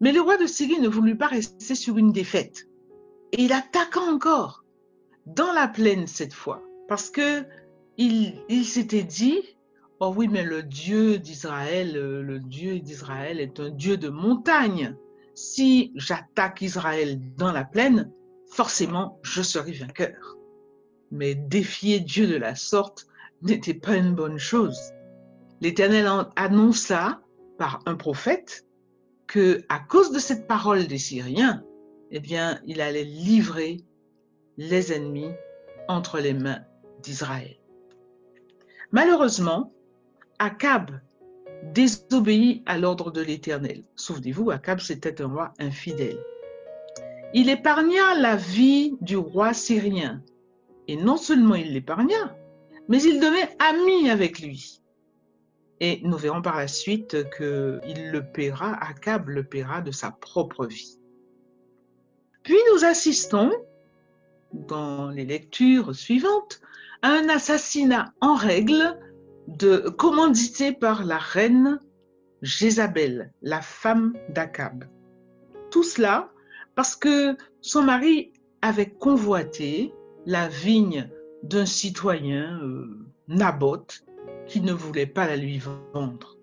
Mais 0.00 0.12
le 0.12 0.20
roi 0.20 0.36
de 0.36 0.46
Syrie 0.46 0.80
ne 0.80 0.88
voulut 0.88 1.16
pas 1.16 1.26
rester 1.26 1.74
sur 1.74 1.98
une 1.98 2.12
défaite. 2.12 2.68
Et 3.32 3.42
il 3.42 3.52
attaqua 3.52 4.00
encore, 4.00 4.64
dans 5.26 5.52
la 5.52 5.68
plaine 5.68 6.06
cette 6.06 6.32
fois, 6.32 6.62
parce 6.88 7.10
que 7.10 7.44
il, 7.98 8.64
s'était 8.64 9.02
dit, 9.02 9.42
oh 9.98 10.12
oui, 10.16 10.28
mais 10.28 10.44
le 10.44 10.62
Dieu 10.62 11.18
d'Israël, 11.18 11.92
le 11.94 12.38
Dieu 12.38 12.78
d'Israël 12.78 13.40
est 13.40 13.58
un 13.58 13.70
Dieu 13.70 13.96
de 13.96 14.08
montagne. 14.08 14.94
Si 15.34 15.92
j'attaque 15.96 16.62
Israël 16.62 17.20
dans 17.36 17.50
la 17.50 17.64
plaine, 17.64 18.12
forcément, 18.52 19.18
je 19.22 19.42
serai 19.42 19.72
vainqueur. 19.72 20.36
Mais 21.10 21.34
défier 21.34 21.98
Dieu 21.98 22.28
de 22.28 22.36
la 22.36 22.54
sorte 22.54 23.08
n'était 23.42 23.74
pas 23.74 23.96
une 23.96 24.14
bonne 24.14 24.38
chose. 24.38 24.78
L'Éternel 25.60 26.08
annonça 26.36 27.20
par 27.58 27.80
un 27.86 27.96
prophète 27.96 28.64
que, 29.28 29.62
à 29.68 29.78
cause 29.78 30.10
de 30.10 30.18
cette 30.18 30.48
parole 30.48 30.86
des 30.86 30.98
Syriens, 30.98 31.62
eh 32.10 32.18
bien, 32.18 32.60
il 32.66 32.80
allait 32.80 33.04
livrer 33.04 33.76
les 34.56 34.92
ennemis 34.92 35.30
entre 35.86 36.18
les 36.18 36.32
mains 36.32 36.62
d'Israël. 37.02 37.56
Malheureusement, 38.90 39.72
Akab 40.38 40.98
désobéit 41.74 42.62
à 42.66 42.78
l'ordre 42.78 43.10
de 43.10 43.20
l'Éternel. 43.20 43.82
Souvenez-vous, 43.96 44.50
Akab, 44.50 44.80
c'était 44.80 45.20
un 45.20 45.28
roi 45.28 45.52
infidèle. 45.58 46.18
Il 47.34 47.50
épargna 47.50 48.14
la 48.18 48.36
vie 48.36 48.96
du 49.02 49.16
roi 49.16 49.52
syrien. 49.52 50.22
Et 50.86 50.96
non 50.96 51.18
seulement 51.18 51.54
il 51.54 51.74
l'épargna, 51.74 52.34
mais 52.88 53.02
il 53.02 53.20
devint 53.20 53.48
ami 53.58 54.08
avec 54.08 54.40
lui. 54.40 54.80
Et 55.80 56.00
nous 56.02 56.16
verrons 56.16 56.42
par 56.42 56.56
la 56.56 56.68
suite 56.68 57.16
qu'il 57.36 58.10
le 58.10 58.20
paiera, 58.22 58.74
Akab 58.82 59.28
le 59.28 59.44
paiera 59.44 59.80
de 59.80 59.92
sa 59.92 60.10
propre 60.10 60.66
vie. 60.66 60.98
Puis 62.42 62.56
nous 62.72 62.84
assistons, 62.84 63.52
dans 64.52 65.10
les 65.10 65.24
lectures 65.24 65.94
suivantes, 65.94 66.60
un 67.02 67.28
assassinat 67.28 68.12
en 68.20 68.34
règle 68.34 68.98
commandité 69.96 70.72
par 70.72 71.04
la 71.04 71.18
reine 71.18 71.78
Jézabel, 72.42 73.32
la 73.42 73.60
femme 73.60 74.14
d'Akab. 74.30 74.84
Tout 75.70 75.82
cela 75.82 76.30
parce 76.74 76.94
que 76.94 77.36
son 77.60 77.82
mari 77.82 78.32
avait 78.62 78.90
convoité 78.90 79.92
la 80.26 80.48
vigne 80.48 81.10
d'un 81.42 81.66
citoyen, 81.66 82.60
euh, 82.62 82.86
Naboth, 83.26 84.04
qui 84.48 84.60
ne 84.60 84.72
voulait 84.72 85.06
pas 85.06 85.26
la 85.26 85.36
lui 85.36 85.58
vendre. 85.58 86.36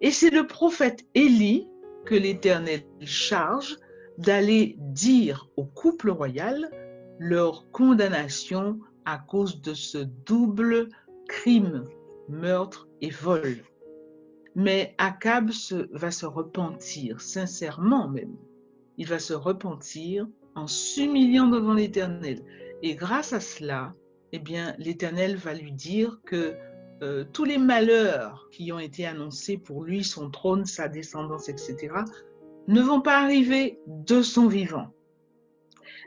Et 0.00 0.10
c'est 0.10 0.30
le 0.30 0.46
prophète 0.46 1.06
Élie 1.14 1.66
que 2.04 2.14
l'Éternel 2.14 2.82
charge 3.02 3.76
d'aller 4.18 4.76
dire 4.78 5.48
au 5.56 5.64
couple 5.64 6.10
royal 6.10 6.70
leur 7.18 7.70
condamnation 7.70 8.78
à 9.04 9.18
cause 9.18 9.62
de 9.62 9.72
ce 9.72 9.98
double 9.98 10.88
crime, 11.28 11.84
meurtre 12.28 12.88
et 13.00 13.10
vol. 13.10 13.56
Mais 14.54 14.94
Akab 14.98 15.50
va 15.92 16.10
se 16.10 16.26
repentir, 16.26 17.20
sincèrement 17.20 18.08
même. 18.08 18.36
Il 18.98 19.06
va 19.06 19.18
se 19.18 19.34
repentir 19.34 20.26
en 20.54 20.66
s'humiliant 20.66 21.48
devant 21.48 21.74
l'Éternel. 21.74 22.42
Et 22.82 22.94
grâce 22.94 23.32
à 23.32 23.40
cela, 23.40 23.94
eh 24.32 24.38
bien, 24.38 24.74
l'Éternel 24.78 25.36
va 25.36 25.54
lui 25.54 25.72
dire 25.72 26.20
que 26.24 26.54
euh, 27.02 27.24
tous 27.32 27.44
les 27.44 27.58
malheurs 27.58 28.48
qui 28.50 28.72
ont 28.72 28.78
été 28.78 29.06
annoncés 29.06 29.58
pour 29.58 29.84
lui, 29.84 30.02
son 30.02 30.30
trône, 30.30 30.64
sa 30.64 30.88
descendance, 30.88 31.48
etc., 31.48 31.94
ne 32.68 32.80
vont 32.80 33.00
pas 33.00 33.18
arriver 33.20 33.78
de 33.86 34.22
son 34.22 34.46
vivant. 34.46 34.92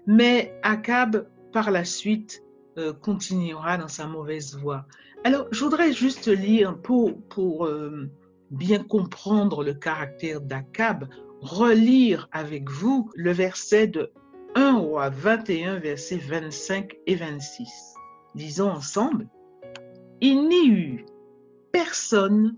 Mais 0.07 0.57
Akab, 0.63 1.27
par 1.53 1.71
la 1.71 1.85
suite, 1.85 2.43
euh, 2.77 2.93
continuera 2.93 3.77
dans 3.77 3.87
sa 3.87 4.07
mauvaise 4.07 4.55
voie. 4.57 4.85
Alors, 5.23 5.47
je 5.51 5.63
voudrais 5.63 5.93
juste 5.93 6.27
lire 6.27 6.77
pour, 6.81 7.21
pour 7.29 7.65
euh, 7.65 8.09
bien 8.51 8.83
comprendre 8.83 9.63
le 9.63 9.73
caractère 9.73 10.41
d'Akab, 10.41 11.07
relire 11.41 12.27
avec 12.31 12.69
vous 12.69 13.09
le 13.15 13.31
verset 13.31 13.87
de 13.87 14.11
1 14.55 14.77
roi 14.77 15.09
21, 15.09 15.79
versets 15.79 16.17
25 16.17 16.95
et 17.05 17.15
26. 17.15 17.93
Lisons 18.35 18.71
ensemble. 18.71 19.27
Il 20.21 20.47
n'y 20.49 20.67
eut 20.67 21.05
personne 21.71 22.57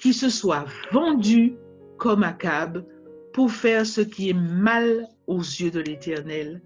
qui 0.00 0.12
se 0.12 0.28
soit 0.28 0.66
vendu 0.92 1.56
comme 1.96 2.22
Akab 2.22 2.84
pour 3.32 3.50
faire 3.50 3.86
ce 3.86 4.00
qui 4.00 4.30
est 4.30 4.38
mal 4.38 5.08
aux 5.26 5.40
yeux 5.40 5.70
de 5.70 5.80
l'Éternel. 5.80 6.62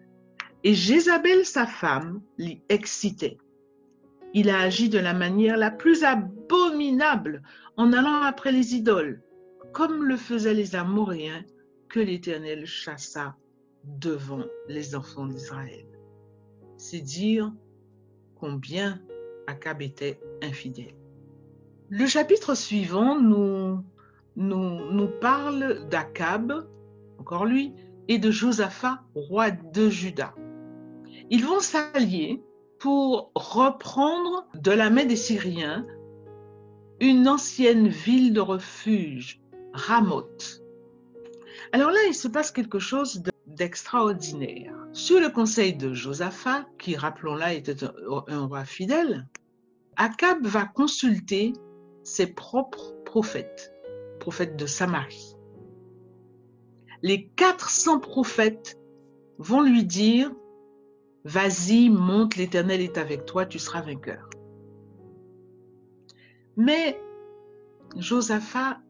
Et 0.65 0.75
Jézabel, 0.75 1.45
sa 1.45 1.67
femme, 1.67 2.23
l'y 2.39 2.61
excitait. 2.69 3.39
Il 4.35 4.51
a 4.51 4.61
agi 4.61 4.89
de 4.89 4.99
la 4.99 5.15
manière 5.15 5.57
la 5.57 5.71
plus 5.71 6.05
abominable 6.05 7.43
en 7.77 7.93
allant 7.93 8.23
après 8.23 8.53
les 8.53 8.75
idoles, 8.75 9.23
comme 9.73 10.05
le 10.05 10.17
faisaient 10.17 10.55
les 10.55 10.75
Amoréens 10.75 11.45
que 11.89 12.01
l'Éternel 12.01 12.67
chassa 12.67 13.37
devant 13.85 14.45
les 14.69 14.95
enfants 14.95 15.27
d'Israël. 15.27 15.87
C'est 16.79 17.01
dire 17.01 17.53
combien 18.35 19.01
Akab 19.47 19.83
était 19.83 20.21
infidèle. 20.43 20.95
Le 21.89 22.07
chapitre 22.07 22.55
suivant 22.55 23.19
nous, 23.21 23.83
nous, 24.37 24.91
nous 24.93 25.09
parle 25.21 25.89
d'Akab, 25.89 26.67
encore 27.19 27.45
lui, 27.45 27.73
et 28.09 28.19
de 28.19 28.31
Josaphat, 28.31 29.03
roi 29.15 29.51
de 29.51 29.89
Juda. 29.89 30.35
Ils 31.31 31.45
vont 31.45 31.61
s'allier 31.61 32.43
pour 32.79 33.31
reprendre 33.35 34.47
de 34.55 34.71
la 34.71 34.91
main 34.91 35.05
des 35.05 35.17
Syriens 35.17 35.87
une 37.01 37.29
ancienne 37.29 37.89
ville 37.89 38.33
de 38.33 38.41
refuge, 38.41 39.41
Ramoth. 39.73 40.63
Alors 41.73 41.91
là, 41.91 41.99
il 42.09 42.15
se 42.15 42.29
passe 42.29 42.51
quelque 42.51 42.79
chose 42.79 43.23
d'extraordinaire. 43.47 44.75
Sur 44.93 45.21
le 45.21 45.31
conseil 45.31 45.75
de 45.75 45.95
Josaphat, 45.95 46.67
qui, 46.79 46.97
rappelons-la, 46.97 47.55
était 47.55 47.85
un 48.29 48.47
roi 48.47 48.65
fidèle, 48.65 49.27
Akab 49.97 50.47
va 50.47 50.65
consulter 50.65 51.53
ses 52.03 52.27
propres 52.27 52.95
prophètes, 53.05 53.73
prophètes 54.21 54.57
de 54.57 54.67
Samarie. 54.67 55.37
Les 57.03 57.27
400 57.37 58.01
prophètes 58.01 58.79
vont 59.39 59.61
lui 59.61 59.85
dire, 59.85 60.33
vas-y, 61.25 61.91
monte, 61.91 62.37
l'Éternel 62.37 62.81
est 62.81 62.97
avec 62.97 63.27
toi, 63.27 63.45
tu 63.45 63.59
seras 63.59 63.83
vainqueur. 63.83 64.31
Mais 66.57 67.01
Josaphat 67.97 68.81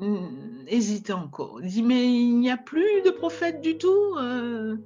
hmm, 0.00 0.66
hésitait 0.66 1.12
encore. 1.12 1.60
Il 1.62 1.68
dit, 1.68 1.82
mais 1.82 2.06
il 2.06 2.38
n'y 2.38 2.50
a 2.50 2.56
plus 2.56 3.02
de 3.02 3.10
prophète 3.10 3.60
du 3.60 3.76
tout. 3.78 4.16
Euh. 4.18 4.76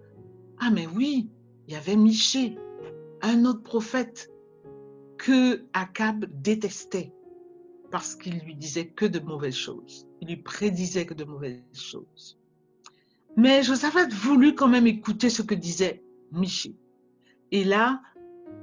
Ah, 0.58 0.70
mais 0.70 0.86
oui, 0.86 1.30
il 1.66 1.74
y 1.74 1.76
avait 1.76 1.96
Miché, 1.96 2.58
un 3.22 3.44
autre 3.44 3.62
prophète 3.62 4.29
que 5.20 5.66
Akab 5.74 6.24
détestait 6.40 7.12
parce 7.90 8.14
qu'il 8.14 8.38
lui 8.38 8.54
disait 8.54 8.86
que 8.86 9.04
de 9.04 9.20
mauvaises 9.20 9.54
choses. 9.54 10.06
Il 10.22 10.28
lui 10.28 10.38
prédisait 10.38 11.04
que 11.04 11.12
de 11.12 11.24
mauvaises 11.24 11.60
choses. 11.74 12.38
Mais 13.36 13.62
Josaphat 13.62 14.08
voulut 14.08 14.54
quand 14.54 14.68
même 14.68 14.86
écouter 14.86 15.28
ce 15.28 15.42
que 15.42 15.54
disait 15.54 16.02
Miché. 16.32 16.74
Et 17.52 17.64
là, 17.64 18.00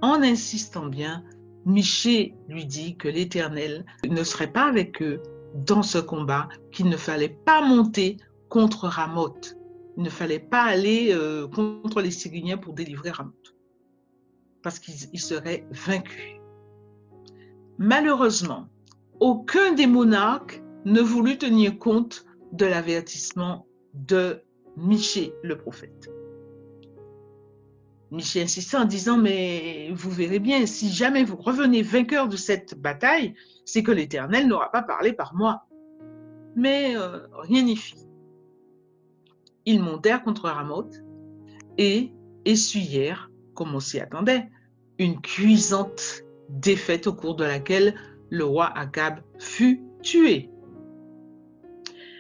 en 0.02 0.24
insistant 0.24 0.88
bien, 0.88 1.24
Miché 1.66 2.34
lui 2.48 2.66
dit 2.66 2.98
que 2.98 3.08
l'Éternel 3.08 3.86
ne 4.10 4.24
serait 4.24 4.52
pas 4.52 4.66
avec 4.66 5.02
eux 5.04 5.22
dans 5.54 5.84
ce 5.84 6.00
combat, 6.00 6.50
qu'il 6.72 6.90
ne 6.90 6.98
fallait 6.98 7.38
pas 7.46 7.62
monter 7.62 8.18
contre 8.50 8.88
Ramoth. 8.88 9.58
Il 9.96 10.04
ne 10.04 10.10
fallait 10.10 10.40
pas 10.40 10.64
aller 10.64 11.10
euh, 11.12 11.48
contre 11.48 12.02
les 12.02 12.12
Syriens 12.12 12.58
pour 12.58 12.74
délivrer 12.74 13.12
Ramoth, 13.12 13.56
parce 14.64 14.80
qu'ils 14.80 15.20
seraient 15.20 15.68
vaincus. 15.72 16.38
Malheureusement, 17.78 18.68
aucun 19.20 19.74
des 19.74 19.88
monarques 19.88 20.62
ne 20.86 21.02
voulut 21.02 21.38
tenir 21.38 21.78
compte 21.78 22.26
de 22.52 22.66
l'avertissement 22.66 23.68
de 23.94 24.42
Miché 24.78 25.34
le 25.44 25.58
prophète. 25.58 26.12
Michel 28.12 28.44
insistait 28.44 28.78
en 28.78 28.86
disant, 28.86 29.18
mais 29.18 29.92
vous 29.94 30.10
verrez 30.10 30.40
bien, 30.40 30.66
si 30.66 30.90
jamais 30.90 31.24
vous 31.24 31.36
revenez 31.36 31.82
vainqueur 31.82 32.30
de 32.30 32.38
cette 32.38 32.80
bataille, 32.80 33.36
c'est 33.66 33.84
que 33.84 33.92
l'Éternel 33.92 34.48
n'aura 34.48 34.72
pas 34.72 34.82
parlé 34.82 35.14
par 35.14 35.36
moi. 35.36 35.66
Mais 36.56 36.96
euh, 36.96 37.28
rien 37.34 37.64
n'y 37.64 37.76
fit. 37.76 38.08
Ils 39.66 39.82
montèrent 39.82 40.24
contre 40.24 40.46
Ramoth 40.46 41.04
et 41.78 42.14
essuyèrent, 42.46 43.30
comme 43.54 43.76
on 43.76 43.82
s'y 43.82 44.00
attendait, 44.00 44.50
une 44.98 45.20
cuisante 45.20 46.24
défaite 46.50 47.08
au 47.08 47.14
cours 47.14 47.36
de 47.36 47.44
laquelle 47.44 47.96
le 48.30 48.46
roi 48.46 48.66
Akab 48.78 49.22
fut 49.40 49.84
tué. 50.02 50.50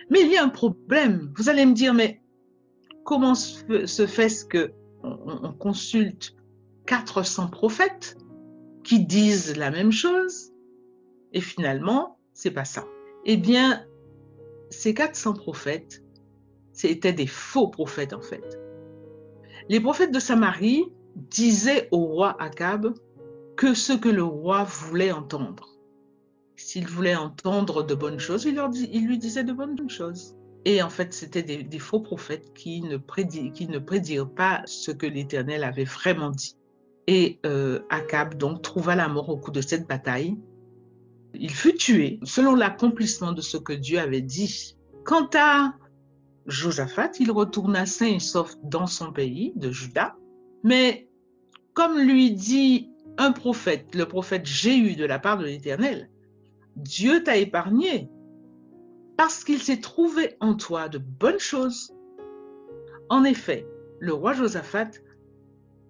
Mais 0.10 0.22
il 0.22 0.32
y 0.32 0.38
a 0.38 0.44
un 0.44 0.50
problème. 0.50 1.32
Vous 1.36 1.50
allez 1.50 1.66
me 1.66 1.74
dire, 1.74 1.94
mais 1.94 2.22
comment 3.04 3.36
se 3.36 4.08
fait-ce 4.08 4.46
que 4.46 4.74
on, 5.04 5.54
consulte 5.54 6.36
400 6.86 7.48
prophètes 7.48 8.18
qui 8.84 9.06
disent 9.06 9.58
la 9.58 9.72
même 9.72 9.92
chose 9.92 10.54
et 11.34 11.42
finalement, 11.42 12.18
c'est 12.34 12.52
pas 12.52 12.66
ça. 12.66 12.86
Eh 13.26 13.38
bien, 13.38 13.86
ces 14.70 14.94
400 14.94 15.34
prophètes, 15.34 16.04
c'était 16.72 17.14
des 17.14 17.28
faux 17.28 17.68
prophètes 17.68 18.14
en 18.14 18.22
fait. 18.22 18.60
Les 19.70 19.80
prophètes 19.80 20.14
de 20.14 20.20
Samarie 20.20 20.86
disaient 21.16 21.90
au 21.92 22.06
roi 22.06 22.42
Akab 22.42 22.94
que 23.58 23.74
ce 23.74 23.94
que 23.94 24.10
le 24.10 24.24
roi 24.24 24.64
voulait 24.64 25.12
entendre. 25.12 25.68
S'il 26.56 26.88
voulait 26.88 27.16
entendre 27.16 27.84
de 27.84 27.96
bonnes 27.96 28.20
choses, 28.20 28.46
il, 28.46 28.62
il 28.94 29.08
lui 29.08 29.18
disait 29.18 29.44
de 29.44 29.52
bonnes 29.52 29.90
choses. 29.90 30.36
Et 30.64 30.82
en 30.82 30.90
fait, 30.90 31.14
c'était 31.14 31.44
des, 31.44 31.80
faux 31.80 32.00
prophètes 32.00 32.54
qui 32.54 32.82
ne, 32.82 32.98
qui 32.98 33.68
ne 33.68 33.80
prédirent 33.80 34.30
pas 34.30 34.62
ce 34.66 34.92
que 34.92 35.06
l'Éternel 35.06 35.64
avait 35.64 35.86
vraiment 35.86 36.30
dit. 36.30 36.56
Et 37.08 37.40
euh, 37.46 37.80
Akab 37.90 38.36
donc 38.36 38.62
trouva 38.62 38.96
la 38.96 39.08
mort 39.08 39.30
au 39.30 39.38
cours 39.38 39.54
de 39.54 39.62
cette 39.62 39.88
bataille. 39.88 40.38
Il 41.34 41.52
fut 41.52 41.76
tué 41.76 42.20
selon 42.24 42.54
l'accomplissement 42.54 43.32
de 43.32 43.42
ce 43.42 43.58
que 43.58 43.74
Dieu 43.74 44.00
avait 44.00 44.22
dit. 44.22 44.76
Quant 45.06 45.30
à 45.36 45.74
Josaphat, 46.48 47.12
il 47.20 47.32
retourna 47.32 47.86
sain 47.86 48.16
et 48.16 48.20
sauf 48.20 48.56
dans 48.64 48.88
son 48.88 49.14
pays 49.14 49.54
de 49.56 49.72
Juda. 49.72 50.16
Mais 50.64 51.08
comme 51.74 51.98
lui 51.98 52.32
dit 52.32 52.92
un 53.18 53.32
prophète, 53.32 53.96
le 53.96 54.06
prophète 54.06 54.46
Jéhu 54.46 54.96
de 54.96 55.06
la 55.06 55.20
part 55.20 55.38
de 55.38 55.46
l'Éternel, 55.46 56.10
Dieu 56.76 57.24
t'a 57.24 57.38
épargné 57.38 58.10
parce 59.18 59.44
qu'il 59.44 59.62
s'est 59.62 59.80
trouvé 59.80 60.36
en 60.40 60.56
toi 60.56 60.90
de 60.90 61.00
bonnes 61.00 61.40
choses. 61.40 61.94
En 63.10 63.24
effet, 63.24 63.66
le 64.00 64.14
roi 64.14 64.34
Josaphat 64.34 64.92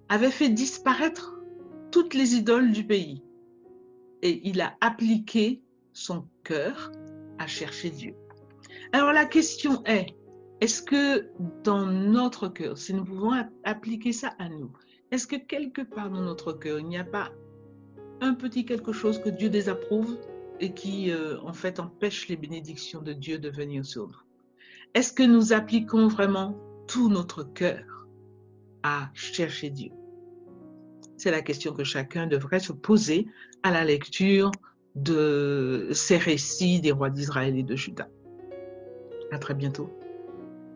avait 0.08 0.32
fait 0.32 0.50
disparaître 0.50 1.38
toutes 1.92 2.14
les 2.14 2.36
idoles 2.36 2.72
du 2.72 2.86
pays 2.86 3.24
et 4.22 4.48
il 4.48 4.62
a 4.62 4.76
appliqué 4.82 5.62
son 5.94 6.28
cœur 6.44 6.92
à 7.38 7.48
chercher 7.48 7.90
Dieu. 7.90 8.16
Alors 8.94 9.12
la 9.12 9.26
question 9.26 9.84
est, 9.86 10.16
est-ce 10.62 10.82
que 10.82 11.30
dans 11.64 11.86
notre 11.86 12.48
cœur, 12.48 12.78
si 12.78 12.94
nous 12.94 13.04
pouvons 13.04 13.34
appliquer 13.64 14.14
ça 14.14 14.34
à 14.40 14.50
nous, 14.50 14.72
est-ce 15.12 15.28
que 15.28 15.36
quelque 15.36 15.82
part 15.82 16.10
dans 16.10 16.22
notre 16.22 16.54
cœur, 16.54 16.80
il 16.80 16.88
n'y 16.88 16.98
a 16.98 17.04
pas 17.04 17.32
un 18.22 18.34
petit 18.34 18.66
quelque 18.66 18.92
chose 18.92 19.20
que 19.20 19.30
Dieu 19.30 19.50
désapprouve 19.50 20.18
et 20.60 20.74
qui, 20.74 21.12
euh, 21.12 21.40
en 21.42 21.54
fait, 21.54 21.80
empêche 21.80 22.28
les 22.28 22.36
bénédictions 22.36 23.02
de 23.02 23.14
Dieu 23.14 23.38
de 23.38 23.50
venir 23.50 23.86
sur 23.86 24.08
nous? 24.08 24.16
Est-ce 24.94 25.14
que 25.14 25.24
nous 25.24 25.54
appliquons 25.54 26.08
vraiment 26.08 26.58
tout 26.88 27.10
notre 27.10 27.44
cœur 27.44 28.08
à 28.84 29.10
chercher 29.14 29.70
Dieu? 29.70 29.92
C'est 31.18 31.32
la 31.32 31.42
question 31.42 31.74
que 31.74 31.84
chacun 31.84 32.28
devrait 32.28 32.60
se 32.60 32.74
poser 32.74 33.28
à 33.64 33.72
la 33.72 33.84
lecture 33.84 34.52
de 34.96 35.90
ces 35.94 36.18
récits 36.18 36.82
des 36.82 36.92
rois 36.92 37.10
d'Israël 37.10 37.58
et 37.58 37.64
de 37.64 37.76
Juda. 37.76 38.10
À 39.32 39.40
très 39.40 39.54
bientôt. 39.54 39.90